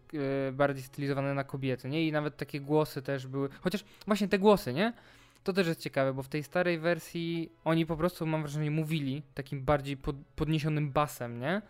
e, 0.48 0.52
bardziej 0.52 0.84
stylizowane 0.84 1.34
na 1.34 1.44
kobiety, 1.44 1.90
nie? 1.90 2.08
I 2.08 2.12
nawet 2.12 2.38
takie 2.38 2.62
głosy 2.62 3.02
też 3.02 3.28
były. 3.28 3.50
Chociaż 3.62 3.86
właśnie 4.08 4.28
te 4.28 4.40
głosy, 4.40 4.74
nie? 4.74 4.94
To 5.44 5.54
też 5.54 5.68
jest 5.68 5.80
ciekawe, 5.80 6.14
bo 6.14 6.24
w 6.24 6.30
tej 6.30 6.44
starej 6.44 6.80
wersji 6.80 7.52
oni 7.64 7.86
po 7.86 7.98
prostu, 7.98 8.26
mam 8.26 8.42
wrażenie, 8.42 8.72
mówili 8.72 9.24
takim 9.34 9.64
bardziej 9.64 9.98
pod, 9.98 10.16
podniesionym 10.36 10.92
basem, 10.92 11.40
nie? 11.40 11.62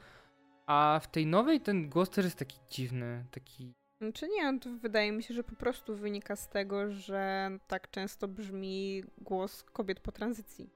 A 0.66 1.00
w 1.04 1.12
tej 1.12 1.26
nowej 1.26 1.62
ten 1.62 1.90
głos 1.90 2.10
też 2.10 2.26
jest 2.26 2.38
taki 2.38 2.58
dziwny, 2.70 3.26
taki 3.32 3.74
czy 4.14 4.28
nie, 4.28 4.60
to 4.60 4.70
wydaje 4.70 5.12
mi 5.12 5.24
się, 5.24 5.34
że 5.34 5.44
po 5.44 5.56
prostu 5.56 5.96
wynika 5.96 6.36
z 6.36 6.50
tego, 6.50 6.92
że 6.92 7.52
tak 7.68 7.92
często 7.92 8.28
brzmi 8.28 9.04
głos 9.18 9.64
kobiet 9.64 10.00
po 10.00 10.12
tranzycji. 10.12 10.70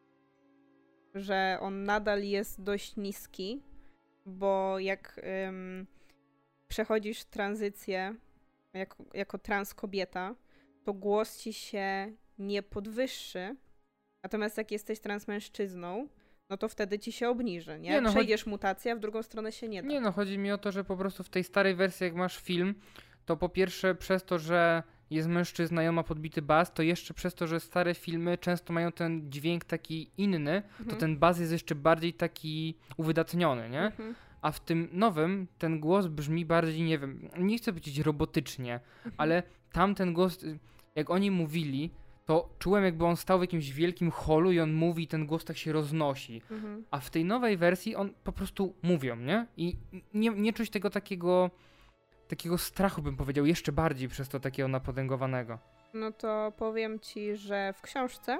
Że 1.15 1.57
on 1.61 1.83
nadal 1.83 2.23
jest 2.23 2.61
dość 2.61 2.95
niski, 2.95 3.61
bo 4.25 4.79
jak 4.79 5.21
ym, 5.47 5.87
przechodzisz 6.67 7.23
tranzycję 7.23 8.15
jako, 8.73 9.03
jako 9.13 9.37
trans 9.37 9.73
kobieta, 9.73 10.35
to 10.83 10.93
głos 10.93 11.37
ci 11.37 11.53
się 11.53 12.11
nie 12.39 12.63
podwyższy. 12.63 13.55
Natomiast 14.23 14.57
jak 14.57 14.71
jesteś 14.71 14.99
transmężczyzną, 14.99 16.07
no 16.49 16.57
to 16.57 16.69
wtedy 16.69 16.99
ci 16.99 17.11
się 17.11 17.29
obniży, 17.29 17.79
nie? 17.79 17.89
nie 17.89 18.01
no, 18.01 18.09
Przejdziesz 18.09 18.41
chodzi... 18.41 18.49
mutację, 18.49 18.91
a 18.91 18.95
w 18.95 18.99
drugą 18.99 19.23
stronę 19.23 19.51
się 19.51 19.67
nie 19.67 19.83
da. 19.83 19.89
Nie 19.89 20.01
no, 20.01 20.11
chodzi 20.11 20.37
mi 20.37 20.51
o 20.51 20.57
to, 20.57 20.71
że 20.71 20.83
po 20.83 20.97
prostu 20.97 21.23
w 21.23 21.29
tej 21.29 21.43
starej 21.43 21.75
wersji, 21.75 22.03
jak 22.03 22.15
masz 22.15 22.37
film, 22.37 22.75
to 23.25 23.37
po 23.37 23.49
pierwsze 23.49 23.95
przez 23.95 24.23
to, 24.23 24.39
że 24.39 24.83
jest 25.09 25.27
mężczyzna 25.27 25.83
i 25.83 25.87
on 25.87 25.95
ma 25.95 26.03
podbity 26.03 26.41
bas, 26.41 26.73
to 26.73 26.83
jeszcze 26.83 27.13
przez 27.13 27.35
to, 27.35 27.47
że 27.47 27.59
stare 27.59 27.95
filmy 27.95 28.37
często 28.37 28.73
mają 28.73 28.91
ten 28.91 29.31
dźwięk 29.31 29.65
taki 29.65 30.09
inny, 30.17 30.55
mhm. 30.55 30.89
to 30.89 30.95
ten 30.95 31.17
bas 31.17 31.39
jest 31.39 31.51
jeszcze 31.51 31.75
bardziej 31.75 32.13
taki 32.13 32.75
uwydatniony, 32.97 33.69
nie? 33.69 33.81
Mhm. 33.81 34.15
A 34.41 34.51
w 34.51 34.59
tym 34.59 34.89
nowym 34.91 35.47
ten 35.57 35.79
głos 35.79 36.07
brzmi 36.07 36.45
bardziej, 36.45 36.81
nie 36.81 36.99
wiem, 36.99 37.29
nie 37.37 37.57
chcę 37.57 37.71
powiedzieć 37.71 37.99
robotycznie, 37.99 38.73
mhm. 38.73 39.15
ale 39.17 39.43
tam 39.71 39.95
ten 39.95 40.13
głos, 40.13 40.45
jak 40.95 41.09
oni 41.09 41.31
mówili, 41.31 41.91
to 42.25 42.49
czułem 42.59 42.83
jakby 42.83 43.05
on 43.05 43.17
stał 43.17 43.39
w 43.39 43.41
jakimś 43.41 43.71
wielkim 43.71 44.11
holu 44.11 44.51
i 44.51 44.59
on 44.59 44.73
mówi 44.73 45.03
i 45.03 45.07
ten 45.07 45.25
głos 45.25 45.45
tak 45.45 45.57
się 45.57 45.71
roznosi. 45.71 46.41
Mhm. 46.51 46.83
A 46.91 46.99
w 46.99 47.09
tej 47.09 47.25
nowej 47.25 47.57
wersji 47.57 47.95
on 47.95 48.09
po 48.23 48.31
prostu 48.31 48.73
mówią, 48.81 49.15
nie? 49.15 49.47
I 49.57 49.75
nie, 50.13 50.29
nie 50.29 50.53
czuć 50.53 50.69
tego 50.69 50.89
takiego 50.89 51.51
takiego 52.27 52.57
strachu 52.57 53.01
bym 53.01 53.17
powiedział 53.17 53.45
jeszcze 53.45 53.71
bardziej 53.71 54.09
przez 54.09 54.29
to 54.29 54.39
takiego 54.39 54.67
napotęgowanego. 54.67 55.59
No 55.93 56.11
to 56.11 56.53
powiem 56.57 56.99
ci, 56.99 57.35
że 57.35 57.73
w 57.73 57.81
książce 57.81 58.39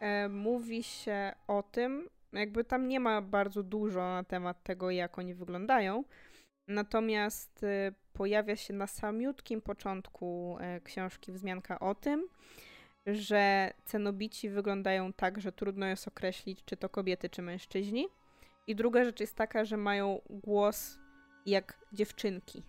e, 0.00 0.28
mówi 0.28 0.82
się 0.82 1.32
o 1.46 1.62
tym, 1.62 2.08
jakby 2.32 2.64
tam 2.64 2.88
nie 2.88 3.00
ma 3.00 3.22
bardzo 3.22 3.62
dużo 3.62 4.00
na 4.00 4.24
temat 4.24 4.62
tego, 4.62 4.90
jak 4.90 5.18
oni 5.18 5.34
wyglądają. 5.34 6.04
Natomiast 6.68 7.64
e, 7.64 7.92
pojawia 8.12 8.56
się 8.56 8.74
na 8.74 8.86
samiutkim 8.86 9.60
początku 9.60 10.56
e, 10.60 10.80
książki 10.80 11.32
wzmianka 11.32 11.80
o 11.80 11.94
tym, 11.94 12.28
że 13.06 13.72
cenobici 13.84 14.50
wyglądają 14.50 15.12
tak, 15.12 15.40
że 15.40 15.52
trudno 15.52 15.86
jest 15.86 16.08
określić, 16.08 16.64
czy 16.64 16.76
to 16.76 16.88
kobiety, 16.88 17.30
czy 17.30 17.42
mężczyźni. 17.42 18.08
I 18.66 18.74
druga 18.74 19.04
rzecz 19.04 19.20
jest 19.20 19.36
taka, 19.36 19.64
że 19.64 19.76
mają 19.76 20.20
głos 20.30 20.98
jak 21.46 21.78
dziewczynki. 21.92 22.62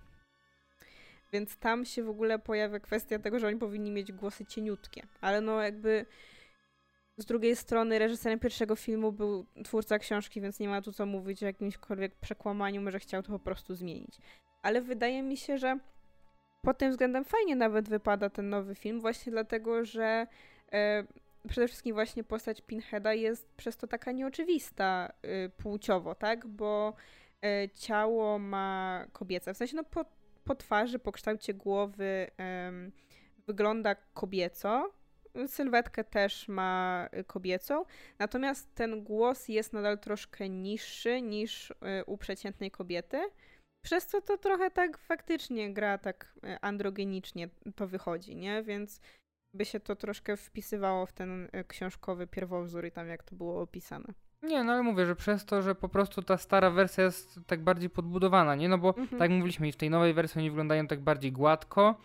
Więc 1.32 1.58
tam 1.58 1.86
się 1.86 2.04
w 2.04 2.10
ogóle 2.10 2.40
pojawia 2.40 2.80
kwestia 2.80 3.20
tego, 3.20 3.40
że 3.40 3.48
oni 3.48 3.58
powinni 3.58 3.92
mieć 3.92 4.12
głosy 4.12 4.46
cieniutkie. 4.46 5.02
Ale 5.22 5.42
no 5.42 5.62
jakby 5.62 6.06
z 7.18 7.26
drugiej 7.26 7.56
strony 7.56 8.00
reżyserem 8.00 8.40
pierwszego 8.40 8.76
filmu 8.76 9.12
był 9.12 9.46
twórca 9.64 10.00
książki, 10.00 10.42
więc 10.42 10.60
nie 10.60 10.70
ma 10.70 10.82
tu 10.82 10.92
co 10.92 11.06
mówić 11.06 11.44
o 11.44 11.46
jakimśkolwiek 11.46 12.16
przekłamaniu, 12.16 12.82
może 12.82 13.00
chciał 13.00 13.24
to 13.24 13.32
po 13.32 13.40
prostu 13.40 13.76
zmienić. 13.76 14.18
Ale 14.62 14.82
wydaje 14.82 15.24
mi 15.24 15.38
się, 15.38 15.58
że 15.58 15.80
pod 16.62 16.78
tym 16.78 16.92
względem 16.92 17.26
fajnie 17.26 17.56
nawet 17.56 17.90
wypada 17.90 18.30
ten 18.30 18.50
nowy 18.50 18.76
film, 18.76 19.02
właśnie 19.02 19.32
dlatego, 19.32 19.86
że 19.86 20.28
e, 20.72 21.04
przede 21.48 21.68
wszystkim 21.68 21.94
właśnie 21.94 22.24
postać 22.24 22.62
Pinheada 22.62 23.14
jest 23.14 23.54
przez 23.58 23.78
to 23.78 23.88
taka 23.88 24.12
nieoczywista 24.12 25.14
e, 25.22 25.50
płciowo, 25.50 26.16
tak? 26.16 26.48
Bo 26.48 26.94
e, 27.44 27.70
ciało 27.70 28.40
ma 28.40 29.06
kobiece. 29.14 29.54
W 29.54 29.58
sensie, 29.58 29.76
no 29.76 29.84
po, 29.84 30.06
po 30.46 30.56
twarzy, 30.56 31.00
po 31.00 31.12
kształcie 31.12 31.54
głowy 31.54 32.28
wygląda 33.48 33.96
kobieco. 33.96 34.94
Sylwetkę 35.48 36.04
też 36.04 36.48
ma 36.48 37.10
kobiecą, 37.28 37.86
natomiast 38.20 38.76
ten 38.76 39.04
głos 39.04 39.48
jest 39.48 39.74
nadal 39.74 40.00
troszkę 40.00 40.50
niższy 40.50 41.22
niż 41.22 41.74
u 42.06 42.18
przeciętnej 42.18 42.72
kobiety. 42.72 43.30
Przez 43.86 44.08
co 44.08 44.22
to 44.22 44.38
trochę 44.38 44.72
tak 44.72 44.98
faktycznie 44.98 45.74
gra 45.74 45.98
tak 45.98 46.34
e, 46.44 46.60
androgenicznie 46.60 47.50
to 47.76 47.88
wychodzi, 47.88 48.36
nie? 48.36 48.64
Więc 48.64 49.02
by 49.54 49.66
się 49.66 49.80
to 49.80 49.96
troszkę 49.96 50.38
wpisywało 50.38 51.06
w 51.06 51.14
ten 51.14 51.50
książkowy 51.68 52.28
pierwowzór 52.28 52.86
i 52.86 52.92
tam 52.92 53.08
jak 53.08 53.24
to 53.24 53.36
było 53.36 53.62
opisane. 53.62 54.14
Nie, 54.46 54.64
no 54.64 54.74
ale 54.74 54.84
mówię, 54.84 55.06
że 55.06 55.16
przez 55.16 55.46
to, 55.46 55.62
że 55.62 55.76
po 55.76 55.90
prostu 55.90 56.22
ta 56.22 56.38
stara 56.38 56.72
wersja 56.72 57.04
jest 57.04 57.40
tak 57.48 57.64
bardziej 57.64 57.90
podbudowana, 57.90 58.56
nie? 58.56 58.70
No 58.70 58.78
bo 58.78 58.88
mhm. 58.88 59.08
tak 59.08 59.20
jak 59.20 59.32
mówiliśmy, 59.32 59.68
i 59.68 59.72
w 59.72 59.76
tej 59.76 59.90
nowej 59.90 60.14
wersji 60.14 60.40
oni 60.40 60.50
wyglądają 60.50 60.88
tak 60.88 61.02
bardziej 61.02 61.32
gładko, 61.32 61.96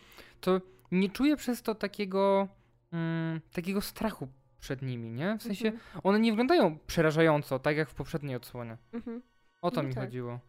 to 0.41 0.61
nie 0.91 1.11
czuję 1.11 1.37
przez 1.37 1.63
to 1.63 1.75
takiego, 1.75 2.49
mm, 2.93 3.41
takiego 3.53 3.81
strachu 3.81 4.29
przed 4.61 4.83
nimi, 4.83 5.11
nie? 5.11 5.37
W 5.39 5.43
sensie 5.43 5.69
mhm. 5.69 6.01
one 6.05 6.21
nie 6.21 6.33
wyglądają 6.33 6.79
przerażająco, 6.87 7.59
tak 7.59 7.77
jak 7.77 7.91
w 7.91 7.95
poprzedniej 7.95 8.37
odsłonie. 8.37 8.77
Mhm. 8.93 9.23
O 9.63 9.71
to 9.71 9.83
no 9.83 9.89
mi 9.89 9.95
tak. 9.95 10.05
chodziło. 10.05 10.41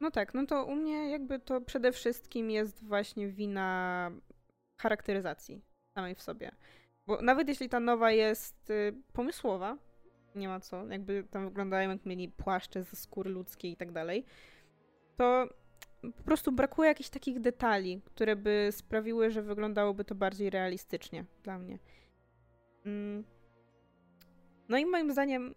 No 0.00 0.10
tak, 0.10 0.34
no 0.34 0.46
to 0.46 0.64
u 0.64 0.76
mnie 0.76 1.10
jakby 1.10 1.38
to 1.38 1.60
przede 1.60 1.92
wszystkim 1.92 2.50
jest 2.50 2.84
właśnie 2.84 3.28
wina 3.28 4.10
charakteryzacji 4.80 5.62
samej 5.94 6.14
w 6.14 6.22
sobie. 6.22 6.50
Bo 7.06 7.22
nawet 7.22 7.48
jeśli 7.48 7.68
ta 7.68 7.80
nowa 7.80 8.10
jest 8.10 8.70
y, 8.70 8.94
pomysłowa, 9.12 9.76
nie 10.38 10.48
ma 10.48 10.60
co, 10.60 10.86
jakby 10.86 11.24
tam 11.30 11.44
wyglądają 11.44 11.90
jak 11.90 12.06
mieli 12.06 12.28
płaszcze 12.28 12.82
ze 12.82 12.96
skóry 12.96 13.30
ludzkiej 13.30 13.72
i 13.72 13.76
tak 13.76 13.92
dalej, 13.92 14.24
to 15.16 15.48
po 16.16 16.22
prostu 16.22 16.52
brakuje 16.52 16.88
jakichś 16.88 17.10
takich 17.10 17.40
detali, 17.40 18.00
które 18.04 18.36
by 18.36 18.68
sprawiły, 18.70 19.30
że 19.30 19.42
wyglądałoby 19.42 20.04
to 20.04 20.14
bardziej 20.14 20.50
realistycznie 20.50 21.24
dla 21.42 21.58
mnie. 21.58 21.78
Mm. 22.86 23.24
No 24.68 24.78
i 24.78 24.86
moim 24.86 25.12
zdaniem 25.12 25.54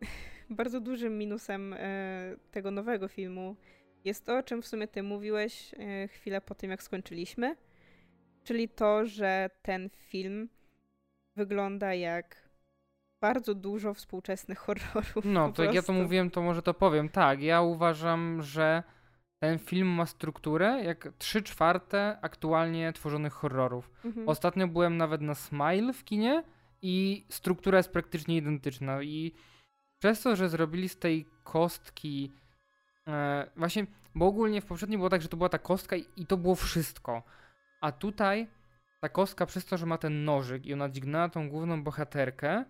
bardzo 0.50 0.80
dużym 0.80 1.18
minusem 1.18 1.74
e, 1.78 2.36
tego 2.50 2.70
nowego 2.70 3.08
filmu 3.08 3.56
jest 4.04 4.26
to, 4.26 4.38
o 4.38 4.42
czym 4.42 4.62
w 4.62 4.66
sumie 4.66 4.88
ty 4.88 5.02
mówiłeś 5.02 5.74
e, 5.74 6.08
chwilę 6.08 6.40
po 6.40 6.54
tym, 6.54 6.70
jak 6.70 6.82
skończyliśmy, 6.82 7.56
czyli 8.44 8.68
to, 8.68 9.06
że 9.06 9.50
ten 9.62 9.90
film 9.90 10.48
wygląda 11.36 11.94
jak 11.94 12.43
bardzo 13.28 13.54
dużo 13.54 13.94
współczesnych 13.94 14.58
horrorów. 14.58 15.24
No, 15.24 15.52
to 15.52 15.64
jak 15.64 15.74
ja 15.74 15.82
to 15.82 15.92
mówiłem, 15.92 16.30
to 16.30 16.42
może 16.42 16.62
to 16.62 16.74
powiem. 16.74 17.08
Tak, 17.08 17.42
ja 17.42 17.62
uważam, 17.62 18.42
że 18.42 18.82
ten 19.38 19.58
film 19.58 19.88
ma 19.88 20.06
strukturę 20.06 20.84
jak 20.84 21.08
3 21.18 21.42
czwarte 21.42 22.18
aktualnie 22.22 22.92
tworzonych 22.92 23.32
horrorów. 23.32 23.90
Mhm. 24.04 24.28
Ostatnio 24.28 24.68
byłem 24.68 24.96
nawet 24.96 25.20
na 25.20 25.34
Smile 25.34 25.92
w 25.92 26.04
kinie 26.04 26.42
i 26.82 27.24
struktura 27.28 27.78
jest 27.78 27.92
praktycznie 27.92 28.36
identyczna 28.36 29.02
i 29.02 29.32
przez 29.98 30.22
to, 30.22 30.36
że 30.36 30.48
zrobili 30.48 30.88
z 30.88 30.98
tej 30.98 31.26
kostki 31.44 32.32
E, 33.08 33.46
właśnie, 33.56 33.86
bo 34.14 34.26
ogólnie 34.26 34.60
w 34.60 34.66
poprzednim 34.66 35.00
było 35.00 35.10
tak, 35.10 35.22
że 35.22 35.28
to 35.28 35.36
była 35.36 35.48
ta 35.48 35.58
kostka 35.58 35.96
i, 35.96 36.04
i 36.16 36.26
to 36.26 36.36
było 36.36 36.54
wszystko. 36.54 37.22
A 37.80 37.92
tutaj 37.92 38.48
ta 39.00 39.08
kostka 39.08 39.46
przez 39.46 39.64
to, 39.64 39.76
że 39.76 39.86
ma 39.86 39.98
ten 39.98 40.24
nożyk 40.24 40.66
i 40.66 40.72
ona 40.72 40.88
dźgnęła 40.88 41.28
tą 41.28 41.48
główną 41.48 41.82
bohaterkę. 41.82 42.64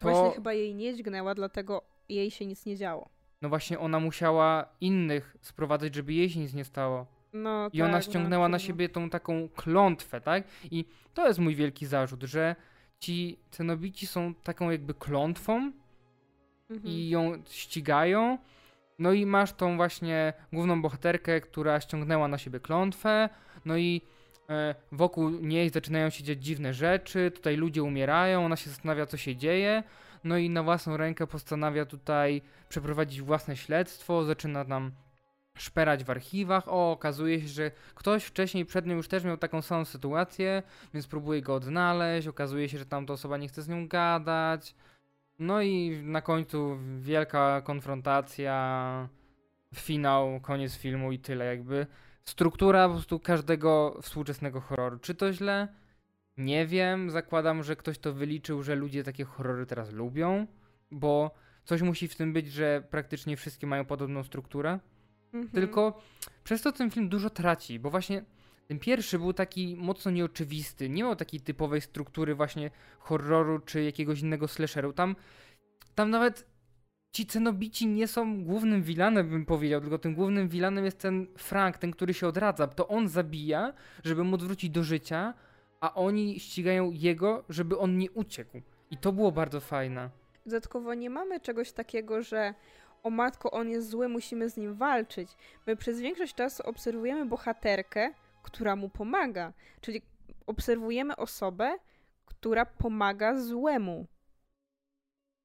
To... 0.00 0.08
Właśnie 0.08 0.30
chyba 0.30 0.52
jej 0.52 0.74
nie 0.74 0.94
dźgnęła, 0.94 1.34
dlatego 1.34 1.82
jej 2.08 2.30
się 2.30 2.46
nic 2.46 2.66
nie 2.66 2.76
działo. 2.76 3.08
No 3.42 3.48
właśnie, 3.48 3.78
ona 3.78 4.00
musiała 4.00 4.68
innych 4.80 5.36
sprowadzać, 5.40 5.94
żeby 5.94 6.12
jej 6.12 6.30
się 6.30 6.40
nic 6.40 6.54
nie 6.54 6.64
stało. 6.64 7.06
No, 7.32 7.68
I 7.72 7.78
tak, 7.78 7.88
ona 7.88 8.02
ściągnęła 8.02 8.48
no, 8.48 8.52
na 8.52 8.58
siebie 8.58 8.88
tą 8.88 9.10
taką 9.10 9.48
klątwę, 9.48 10.20
tak? 10.20 10.44
I 10.70 10.84
to 11.14 11.26
jest 11.26 11.38
mój 11.38 11.54
wielki 11.54 11.86
zarzut, 11.86 12.22
że 12.22 12.56
ci 12.98 13.38
cenobici 13.50 14.06
są 14.06 14.34
taką 14.34 14.70
jakby 14.70 14.94
klątwą 14.94 15.72
mhm. 16.70 16.94
i 16.94 17.08
ją 17.08 17.42
ścigają 17.48 18.38
no 19.00 19.12
i 19.12 19.26
masz 19.26 19.52
tą 19.52 19.76
właśnie 19.76 20.32
główną 20.52 20.82
bohaterkę, 20.82 21.40
która 21.40 21.80
ściągnęła 21.80 22.28
na 22.28 22.38
siebie 22.38 22.60
klątwę, 22.60 23.28
no 23.64 23.76
i 23.76 24.02
wokół 24.92 25.30
niej 25.30 25.70
zaczynają 25.70 26.10
się 26.10 26.24
dziać 26.24 26.44
dziwne 26.44 26.74
rzeczy, 26.74 27.30
tutaj 27.30 27.56
ludzie 27.56 27.82
umierają, 27.82 28.44
ona 28.44 28.56
się 28.56 28.70
zastanawia, 28.70 29.06
co 29.06 29.16
się 29.16 29.36
dzieje, 29.36 29.82
no 30.24 30.38
i 30.38 30.50
na 30.50 30.62
własną 30.62 30.96
rękę 30.96 31.26
postanawia 31.26 31.86
tutaj 31.86 32.42
przeprowadzić 32.68 33.22
własne 33.22 33.56
śledztwo, 33.56 34.24
zaczyna 34.24 34.64
tam 34.64 34.92
szperać 35.54 36.04
w 36.04 36.10
archiwach. 36.10 36.68
O, 36.68 36.92
okazuje 36.92 37.40
się, 37.40 37.48
że 37.48 37.70
ktoś 37.94 38.24
wcześniej 38.24 38.64
przed 38.64 38.86
nią 38.86 38.96
już 38.96 39.08
też 39.08 39.24
miał 39.24 39.36
taką 39.36 39.62
samą 39.62 39.84
sytuację, 39.84 40.62
więc 40.94 41.06
próbuje 41.06 41.42
go 41.42 41.54
odnaleźć. 41.54 42.28
Okazuje 42.28 42.68
się, 42.68 42.78
że 42.78 42.86
tamta 42.86 43.12
osoba 43.12 43.36
nie 43.36 43.48
chce 43.48 43.62
z 43.62 43.68
nią 43.68 43.88
gadać. 43.88 44.74
No 45.38 45.62
i 45.62 46.00
na 46.02 46.22
końcu 46.22 46.78
wielka 46.98 47.62
konfrontacja, 47.62 49.08
finał, 49.74 50.40
koniec 50.40 50.76
filmu 50.76 51.12
i 51.12 51.18
tyle 51.18 51.44
jakby. 51.44 51.86
Struktura 52.24 52.88
po 52.88 52.94
prostu 52.94 53.20
każdego 53.20 53.98
współczesnego 54.02 54.60
horroru. 54.60 54.98
Czy 54.98 55.14
to 55.14 55.32
źle? 55.32 55.68
Nie 56.36 56.66
wiem. 56.66 57.10
Zakładam, 57.10 57.62
że 57.62 57.76
ktoś 57.76 57.98
to 57.98 58.12
wyliczył, 58.12 58.62
że 58.62 58.74
ludzie 58.74 59.04
takie 59.04 59.24
horrory 59.24 59.66
teraz 59.66 59.92
lubią, 59.92 60.46
bo 60.90 61.34
coś 61.64 61.82
musi 61.82 62.08
w 62.08 62.16
tym 62.16 62.32
być, 62.32 62.52
że 62.52 62.84
praktycznie 62.90 63.36
wszystkie 63.36 63.66
mają 63.66 63.84
podobną 63.84 64.24
strukturę. 64.24 64.78
Mhm. 65.32 65.48
Tylko 65.48 66.02
przez 66.44 66.62
to 66.62 66.72
ten 66.72 66.90
film 66.90 67.08
dużo 67.08 67.30
traci, 67.30 67.78
bo 67.78 67.90
właśnie 67.90 68.24
ten 68.68 68.78
pierwszy 68.78 69.18
był 69.18 69.32
taki 69.32 69.76
mocno 69.76 70.10
nieoczywisty. 70.10 70.88
Nie 70.88 71.02
miał 71.02 71.16
takiej 71.16 71.40
typowej 71.40 71.80
struktury 71.80 72.34
właśnie 72.34 72.70
horroru 72.98 73.58
czy 73.58 73.82
jakiegoś 73.82 74.20
innego 74.20 74.48
slasheru. 74.48 74.92
Tam, 74.92 75.16
tam 75.94 76.10
nawet 76.10 76.49
ci 77.12 77.26
cenobici 77.26 77.86
nie 77.86 78.08
są 78.08 78.44
głównym 78.44 78.82
vilanem, 78.82 79.30
bym 79.30 79.46
powiedział, 79.46 79.80
tylko 79.80 79.98
tym 79.98 80.14
głównym 80.14 80.48
vilanem 80.48 80.84
jest 80.84 80.98
ten 80.98 81.26
Frank, 81.36 81.78
ten, 81.78 81.90
który 81.90 82.14
się 82.14 82.26
odradza. 82.28 82.66
To 82.66 82.88
on 82.88 83.08
zabija, 83.08 83.72
żeby 84.04 84.24
mu 84.24 84.36
wrócić 84.36 84.70
do 84.70 84.82
życia, 84.82 85.34
a 85.80 85.94
oni 85.94 86.40
ścigają 86.40 86.90
jego, 86.90 87.44
żeby 87.48 87.78
on 87.78 87.98
nie 87.98 88.10
uciekł. 88.10 88.60
I 88.90 88.96
to 88.96 89.12
było 89.12 89.32
bardzo 89.32 89.60
fajne. 89.60 90.10
Dodatkowo 90.46 90.94
nie 90.94 91.10
mamy 91.10 91.40
czegoś 91.40 91.72
takiego, 91.72 92.22
że 92.22 92.54
o 93.02 93.10
matko, 93.10 93.50
on 93.50 93.68
jest 93.68 93.88
zły, 93.88 94.08
musimy 94.08 94.50
z 94.50 94.56
nim 94.56 94.74
walczyć. 94.74 95.30
My 95.66 95.76
przez 95.76 96.00
większość 96.00 96.34
czasu 96.34 96.62
obserwujemy 96.66 97.26
bohaterkę, 97.26 98.14
która 98.42 98.76
mu 98.76 98.88
pomaga. 98.88 99.52
Czyli 99.80 100.02
obserwujemy 100.46 101.16
osobę, 101.16 101.78
która 102.26 102.66
pomaga 102.66 103.40
złemu. 103.40 104.06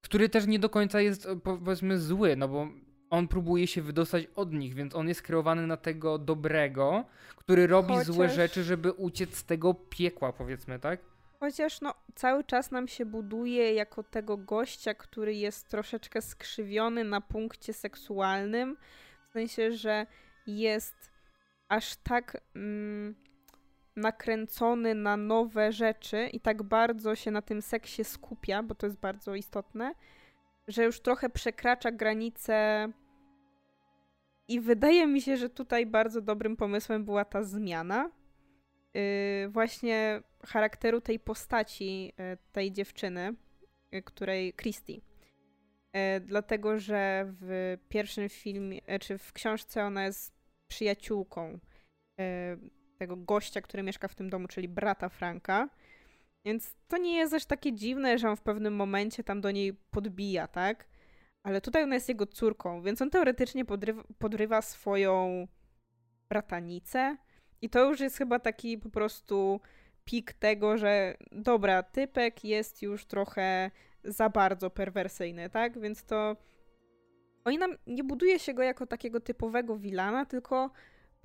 Który 0.05 0.29
też 0.29 0.47
nie 0.47 0.59
do 0.59 0.69
końca 0.69 1.01
jest, 1.01 1.27
powiedzmy, 1.43 1.99
zły, 1.99 2.35
no 2.35 2.47
bo 2.47 2.67
on 3.09 3.27
próbuje 3.27 3.67
się 3.67 3.81
wydostać 3.81 4.27
od 4.35 4.53
nich, 4.53 4.73
więc 4.73 4.95
on 4.95 5.07
jest 5.07 5.21
kreowany 5.21 5.67
na 5.67 5.77
tego 5.77 6.17
dobrego, 6.17 7.05
który 7.35 7.67
robi 7.67 7.93
Chociaż... 7.93 8.05
złe 8.05 8.29
rzeczy, 8.29 8.63
żeby 8.63 8.91
uciec 8.91 9.35
z 9.35 9.43
tego 9.43 9.73
piekła, 9.73 10.33
powiedzmy, 10.33 10.79
tak? 10.79 10.99
Chociaż 11.39 11.81
no, 11.81 11.93
cały 12.15 12.43
czas 12.43 12.71
nam 12.71 12.87
się 12.87 13.05
buduje 13.05 13.73
jako 13.73 14.03
tego 14.03 14.37
gościa, 14.37 14.93
który 14.93 15.35
jest 15.35 15.69
troszeczkę 15.69 16.21
skrzywiony 16.21 17.03
na 17.03 17.21
punkcie 17.21 17.73
seksualnym. 17.73 18.77
W 19.29 19.33
sensie, 19.33 19.71
że 19.71 20.05
jest 20.47 21.11
aż 21.69 21.95
tak 21.95 22.41
mm, 22.55 23.15
nakręcony 23.95 24.95
na 24.95 25.17
nowe 25.17 25.71
rzeczy 25.71 26.29
i 26.34 26.39
tak 26.39 26.63
bardzo 26.63 27.15
się 27.15 27.31
na 27.31 27.41
tym 27.41 27.62
seksie 27.62 28.03
skupia, 28.03 28.63
bo 28.63 28.75
to 28.75 28.86
jest 28.86 28.99
bardzo 28.99 29.36
istotne, 29.36 29.95
że 30.67 30.84
już 30.84 30.99
trochę 30.99 31.29
przekracza 31.29 31.91
granice. 31.91 32.88
I 34.47 34.60
wydaje 34.60 35.08
mi 35.08 35.21
się, 35.21 35.38
że 35.38 35.49
tutaj 35.49 35.86
bardzo 35.86 36.21
dobrym 36.21 36.58
pomysłem 36.58 37.05
była 37.05 37.25
ta 37.25 37.43
zmiana. 37.43 38.12
Yy, 38.93 39.49
właśnie 39.49 40.21
charakteru 40.45 41.01
tej 41.01 41.19
postaci, 41.19 42.05
yy, 42.05 42.38
tej 42.51 42.71
dziewczyny, 42.71 43.34
yy, 43.91 44.01
której 44.01 44.53
Christy. 44.53 44.93
Yy, 44.93 45.01
dlatego, 46.19 46.79
że 46.79 47.34
w 47.41 47.77
pierwszym 47.89 48.29
filmie, 48.29 48.81
czy 49.01 49.17
w 49.17 49.34
książce 49.34 49.84
ona 49.86 50.05
jest 50.05 50.34
przyjaciółką 50.67 51.60
yy, 52.17 52.25
tego 52.97 53.15
gościa, 53.17 53.62
który 53.62 53.84
mieszka 53.84 54.08
w 54.08 54.15
tym 54.15 54.29
domu, 54.29 54.47
czyli 54.47 54.67
brata 54.67 55.10
Franka. 55.10 55.69
Więc 56.45 56.75
to 56.88 56.97
nie 56.97 57.17
jest 57.17 57.34
aż 57.34 57.45
takie 57.45 57.73
dziwne, 57.73 58.17
że 58.17 58.29
on 58.29 58.36
w 58.36 58.41
pewnym 58.41 58.75
momencie 58.75 59.23
tam 59.23 59.41
do 59.41 59.51
niej 59.51 59.73
podbija, 59.73 60.47
tak? 60.47 60.88
Ale 61.43 61.62
tutaj 61.62 61.84
ona 61.84 61.95
jest 61.95 62.10
jego 62.10 62.25
córką, 62.25 62.81
więc 62.81 63.01
on 63.01 63.10
teoretycznie 63.10 63.65
podrywa, 63.65 64.03
podrywa 64.19 64.62
swoją 64.62 65.47
bratanicę. 66.29 67.17
I 67.62 67.69
to 67.69 67.89
już 67.89 67.99
jest 67.99 68.17
chyba 68.17 68.39
taki 68.39 68.77
po 68.77 68.89
prostu 68.89 69.62
pik 70.05 70.34
tego, 70.34 70.77
że 70.77 71.17
dobra, 71.31 71.84
typek 71.84 72.43
jest 72.43 72.81
już 72.81 73.05
trochę 73.05 73.71
za 74.03 74.29
bardzo 74.29 74.69
perwersyjny, 74.69 75.49
tak? 75.49 75.79
Więc 75.79 76.03
to. 76.03 76.36
Oni 77.45 77.58
nam 77.58 77.71
nie 77.88 78.03
buduje 78.03 78.39
się 78.39 78.53
go 78.53 78.63
jako 78.63 78.86
takiego 78.86 79.19
typowego 79.19 79.77
wilana, 79.77 80.25
tylko 80.25 80.71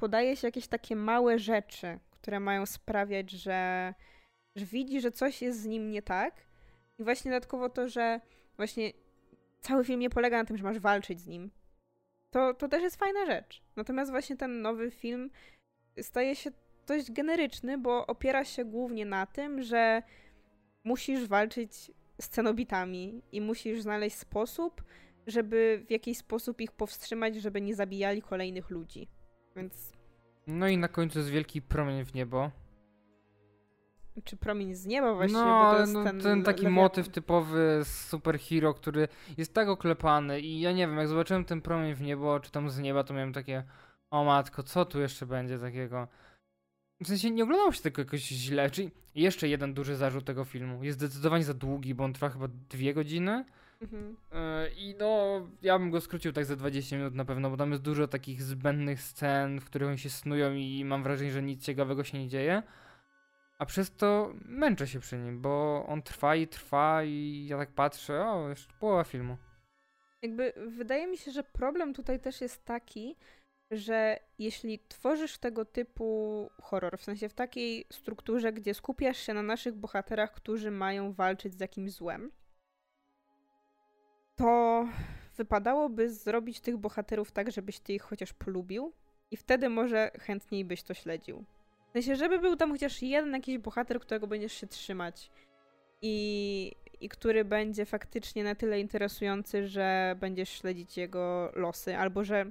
podaje 0.00 0.36
się 0.36 0.46
jakieś 0.46 0.66
takie 0.66 0.96
małe 0.96 1.38
rzeczy, 1.38 1.98
które 2.10 2.40
mają 2.40 2.66
sprawiać, 2.66 3.30
że 3.30 3.94
że 4.56 4.66
widzi, 4.66 5.00
że 5.00 5.10
coś 5.10 5.42
jest 5.42 5.60
z 5.60 5.66
nim 5.66 5.90
nie 5.90 6.02
tak. 6.02 6.34
I 6.98 7.04
właśnie 7.04 7.30
dodatkowo 7.30 7.68
to, 7.68 7.88
że 7.88 8.20
właśnie 8.56 8.92
cały 9.60 9.84
film 9.84 10.00
nie 10.00 10.10
polega 10.10 10.38
na 10.38 10.44
tym, 10.44 10.56
że 10.56 10.64
masz 10.64 10.78
walczyć 10.78 11.20
z 11.20 11.26
nim. 11.26 11.50
To, 12.30 12.54
to 12.54 12.68
też 12.68 12.82
jest 12.82 12.96
fajna 12.96 13.26
rzecz. 13.26 13.62
Natomiast 13.76 14.10
właśnie 14.10 14.36
ten 14.36 14.62
nowy 14.62 14.90
film 14.90 15.30
staje 16.00 16.36
się 16.36 16.50
dość 16.86 17.12
generyczny, 17.12 17.78
bo 17.78 18.06
opiera 18.06 18.44
się 18.44 18.64
głównie 18.64 19.06
na 19.06 19.26
tym, 19.26 19.62
że 19.62 20.02
musisz 20.84 21.26
walczyć 21.26 21.90
z 22.20 22.28
cenobitami 22.28 23.22
i 23.32 23.40
musisz 23.40 23.82
znaleźć 23.82 24.16
sposób, 24.16 24.82
żeby 25.26 25.84
w 25.86 25.90
jakiś 25.90 26.18
sposób 26.18 26.60
ich 26.60 26.72
powstrzymać, 26.72 27.36
żeby 27.36 27.60
nie 27.60 27.74
zabijali 27.74 28.22
kolejnych 28.22 28.70
ludzi. 28.70 29.08
Więc. 29.56 29.92
No 30.46 30.68
i 30.68 30.78
na 30.78 30.88
końcu 30.88 31.18
jest 31.18 31.30
wielki 31.30 31.62
promień 31.62 32.04
w 32.04 32.14
niebo, 32.14 32.50
czy 34.24 34.36
promień 34.36 34.74
z 34.74 34.86
nieba 34.86 35.14
właściwie, 35.14 35.42
no, 35.42 35.86
no, 35.86 36.04
ten... 36.04 36.20
ten 36.20 36.42
taki 36.42 36.62
lewiatan. 36.62 36.72
motyw 36.72 37.08
typowy 37.08 37.80
z 37.84 38.08
superhero, 38.08 38.74
który 38.74 39.08
jest 39.38 39.54
tak 39.54 39.68
oklepany 39.68 40.40
i 40.40 40.60
ja 40.60 40.72
nie 40.72 40.86
wiem, 40.86 40.96
jak 40.96 41.08
zobaczyłem 41.08 41.44
ten 41.44 41.60
promień 41.60 41.94
w 41.94 42.00
niebo, 42.02 42.40
czy 42.40 42.50
tam 42.50 42.70
z 42.70 42.78
nieba, 42.78 43.04
to 43.04 43.14
miałem 43.14 43.32
takie 43.32 43.64
o 44.10 44.24
matko, 44.24 44.62
co 44.62 44.84
tu 44.84 45.00
jeszcze 45.00 45.26
będzie 45.26 45.58
takiego? 45.58 46.08
W 47.02 47.06
sensie 47.06 47.30
nie 47.30 47.42
oglądało 47.44 47.72
się 47.72 47.82
tego 47.82 48.02
jakoś 48.02 48.20
źle, 48.20 48.70
czyli 48.70 48.90
jeszcze 49.14 49.48
jeden 49.48 49.74
duży 49.74 49.96
zarzut 49.96 50.24
tego 50.24 50.44
filmu. 50.44 50.84
Jest 50.84 50.98
zdecydowanie 50.98 51.44
za 51.44 51.54
długi, 51.54 51.94
bo 51.94 52.04
on 52.04 52.12
trwa 52.12 52.28
chyba 52.28 52.48
dwie 52.48 52.94
godziny. 52.94 53.44
Mhm. 53.80 54.16
E, 54.32 54.68
I 54.70 54.94
no, 54.98 55.40
ja 55.62 55.78
bym 55.78 55.90
go 55.90 56.00
skrócił 56.00 56.32
tak 56.32 56.44
za 56.44 56.56
20 56.56 56.96
minut 56.96 57.14
na 57.14 57.24
pewno, 57.24 57.50
bo 57.50 57.56
tam 57.56 57.70
jest 57.70 57.82
dużo 57.82 58.08
takich 58.08 58.42
zbędnych 58.42 59.02
scen, 59.02 59.60
w 59.60 59.64
których 59.64 59.88
oni 59.88 59.98
się 59.98 60.10
snują 60.10 60.54
i 60.54 60.84
mam 60.84 61.02
wrażenie, 61.02 61.30
że 61.30 61.42
nic 61.42 61.64
ciekawego 61.64 62.04
się 62.04 62.18
nie 62.18 62.28
dzieje. 62.28 62.62
A 63.58 63.66
przez 63.66 63.96
to 63.96 64.32
męczę 64.44 64.86
się 64.86 65.00
przy 65.00 65.18
nim, 65.18 65.40
bo 65.40 65.84
on 65.86 66.02
trwa 66.02 66.36
i 66.36 66.48
trwa 66.48 67.04
i 67.04 67.46
ja 67.48 67.58
tak 67.58 67.72
patrzę, 67.72 68.26
o, 68.26 68.48
jeszcze 68.48 68.74
połowa 68.80 69.04
filmu. 69.04 69.36
Jakby 70.22 70.52
wydaje 70.66 71.06
mi 71.06 71.18
się, 71.18 71.30
że 71.30 71.42
problem 71.42 71.94
tutaj 71.94 72.20
też 72.20 72.40
jest 72.40 72.64
taki, 72.64 73.16
że 73.70 74.18
jeśli 74.38 74.78
tworzysz 74.88 75.38
tego 75.38 75.64
typu 75.64 76.50
horror, 76.62 76.98
w 76.98 77.04
sensie 77.04 77.28
w 77.28 77.34
takiej 77.34 77.86
strukturze, 77.92 78.52
gdzie 78.52 78.74
skupiasz 78.74 79.18
się 79.18 79.34
na 79.34 79.42
naszych 79.42 79.74
bohaterach, 79.74 80.32
którzy 80.32 80.70
mają 80.70 81.12
walczyć 81.12 81.54
z 81.54 81.60
jakimś 81.60 81.92
złem, 81.92 82.30
to 84.40 84.88
wypadałoby 85.36 86.10
zrobić 86.10 86.60
tych 86.60 86.76
bohaterów 86.76 87.32
tak, 87.32 87.50
żebyś 87.50 87.78
ty 87.78 87.92
ich 87.92 88.02
chociaż 88.02 88.32
polubił 88.32 88.92
i 89.30 89.36
wtedy 89.36 89.68
może 89.68 90.10
chętniej 90.20 90.64
byś 90.64 90.82
to 90.82 90.94
śledził. 90.94 91.44
W 91.88 91.92
sensie, 91.92 92.16
żeby 92.16 92.38
był 92.38 92.56
tam 92.56 92.70
chociaż 92.70 93.02
jeden 93.02 93.32
jakiś 93.32 93.58
bohater, 93.58 94.00
którego 94.00 94.26
będziesz 94.26 94.52
się 94.52 94.66
trzymać 94.66 95.30
i, 96.02 96.72
i 97.00 97.08
który 97.08 97.44
będzie 97.44 97.86
faktycznie 97.86 98.44
na 98.44 98.54
tyle 98.54 98.80
interesujący, 98.80 99.66
że 99.66 100.16
będziesz 100.20 100.48
śledzić 100.48 100.96
jego 100.96 101.52
losy, 101.54 101.96
albo 101.96 102.24
że 102.24 102.46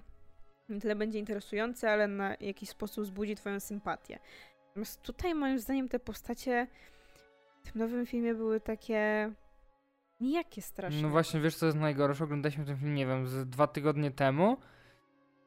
nie 0.70 0.80
tyle 0.80 0.96
będzie 0.96 1.20
interesujący, 1.20 1.90
ale 1.90 2.08
na 2.08 2.36
jakiś 2.40 2.70
sposób 2.70 3.04
wzbudzi 3.04 3.36
twoją 3.36 3.60
sympatię. 3.60 4.20
Natomiast 4.68 5.02
tutaj 5.02 5.36
moim 5.36 5.60
zdaniem 5.60 5.90
te 5.90 6.00
postacie 6.00 6.68
w 7.64 7.72
tym 7.72 7.82
nowym 7.82 8.06
filmie 8.06 8.34
były 8.34 8.60
takie 8.60 9.32
nijakie 10.20 10.62
strasznie. 10.62 11.02
No 11.02 11.10
właśnie, 11.10 11.40
wiesz 11.40 11.56
co 11.56 11.66
jest 11.66 11.78
najgorsze? 11.78 12.24
Oglądaliśmy 12.24 12.66
ten 12.66 12.78
film, 12.78 12.96
nie 12.96 13.06
wiem, 13.06 13.28
z 13.28 13.50
dwa 13.50 13.68
tygodnie 13.68 14.12
temu 14.12 14.58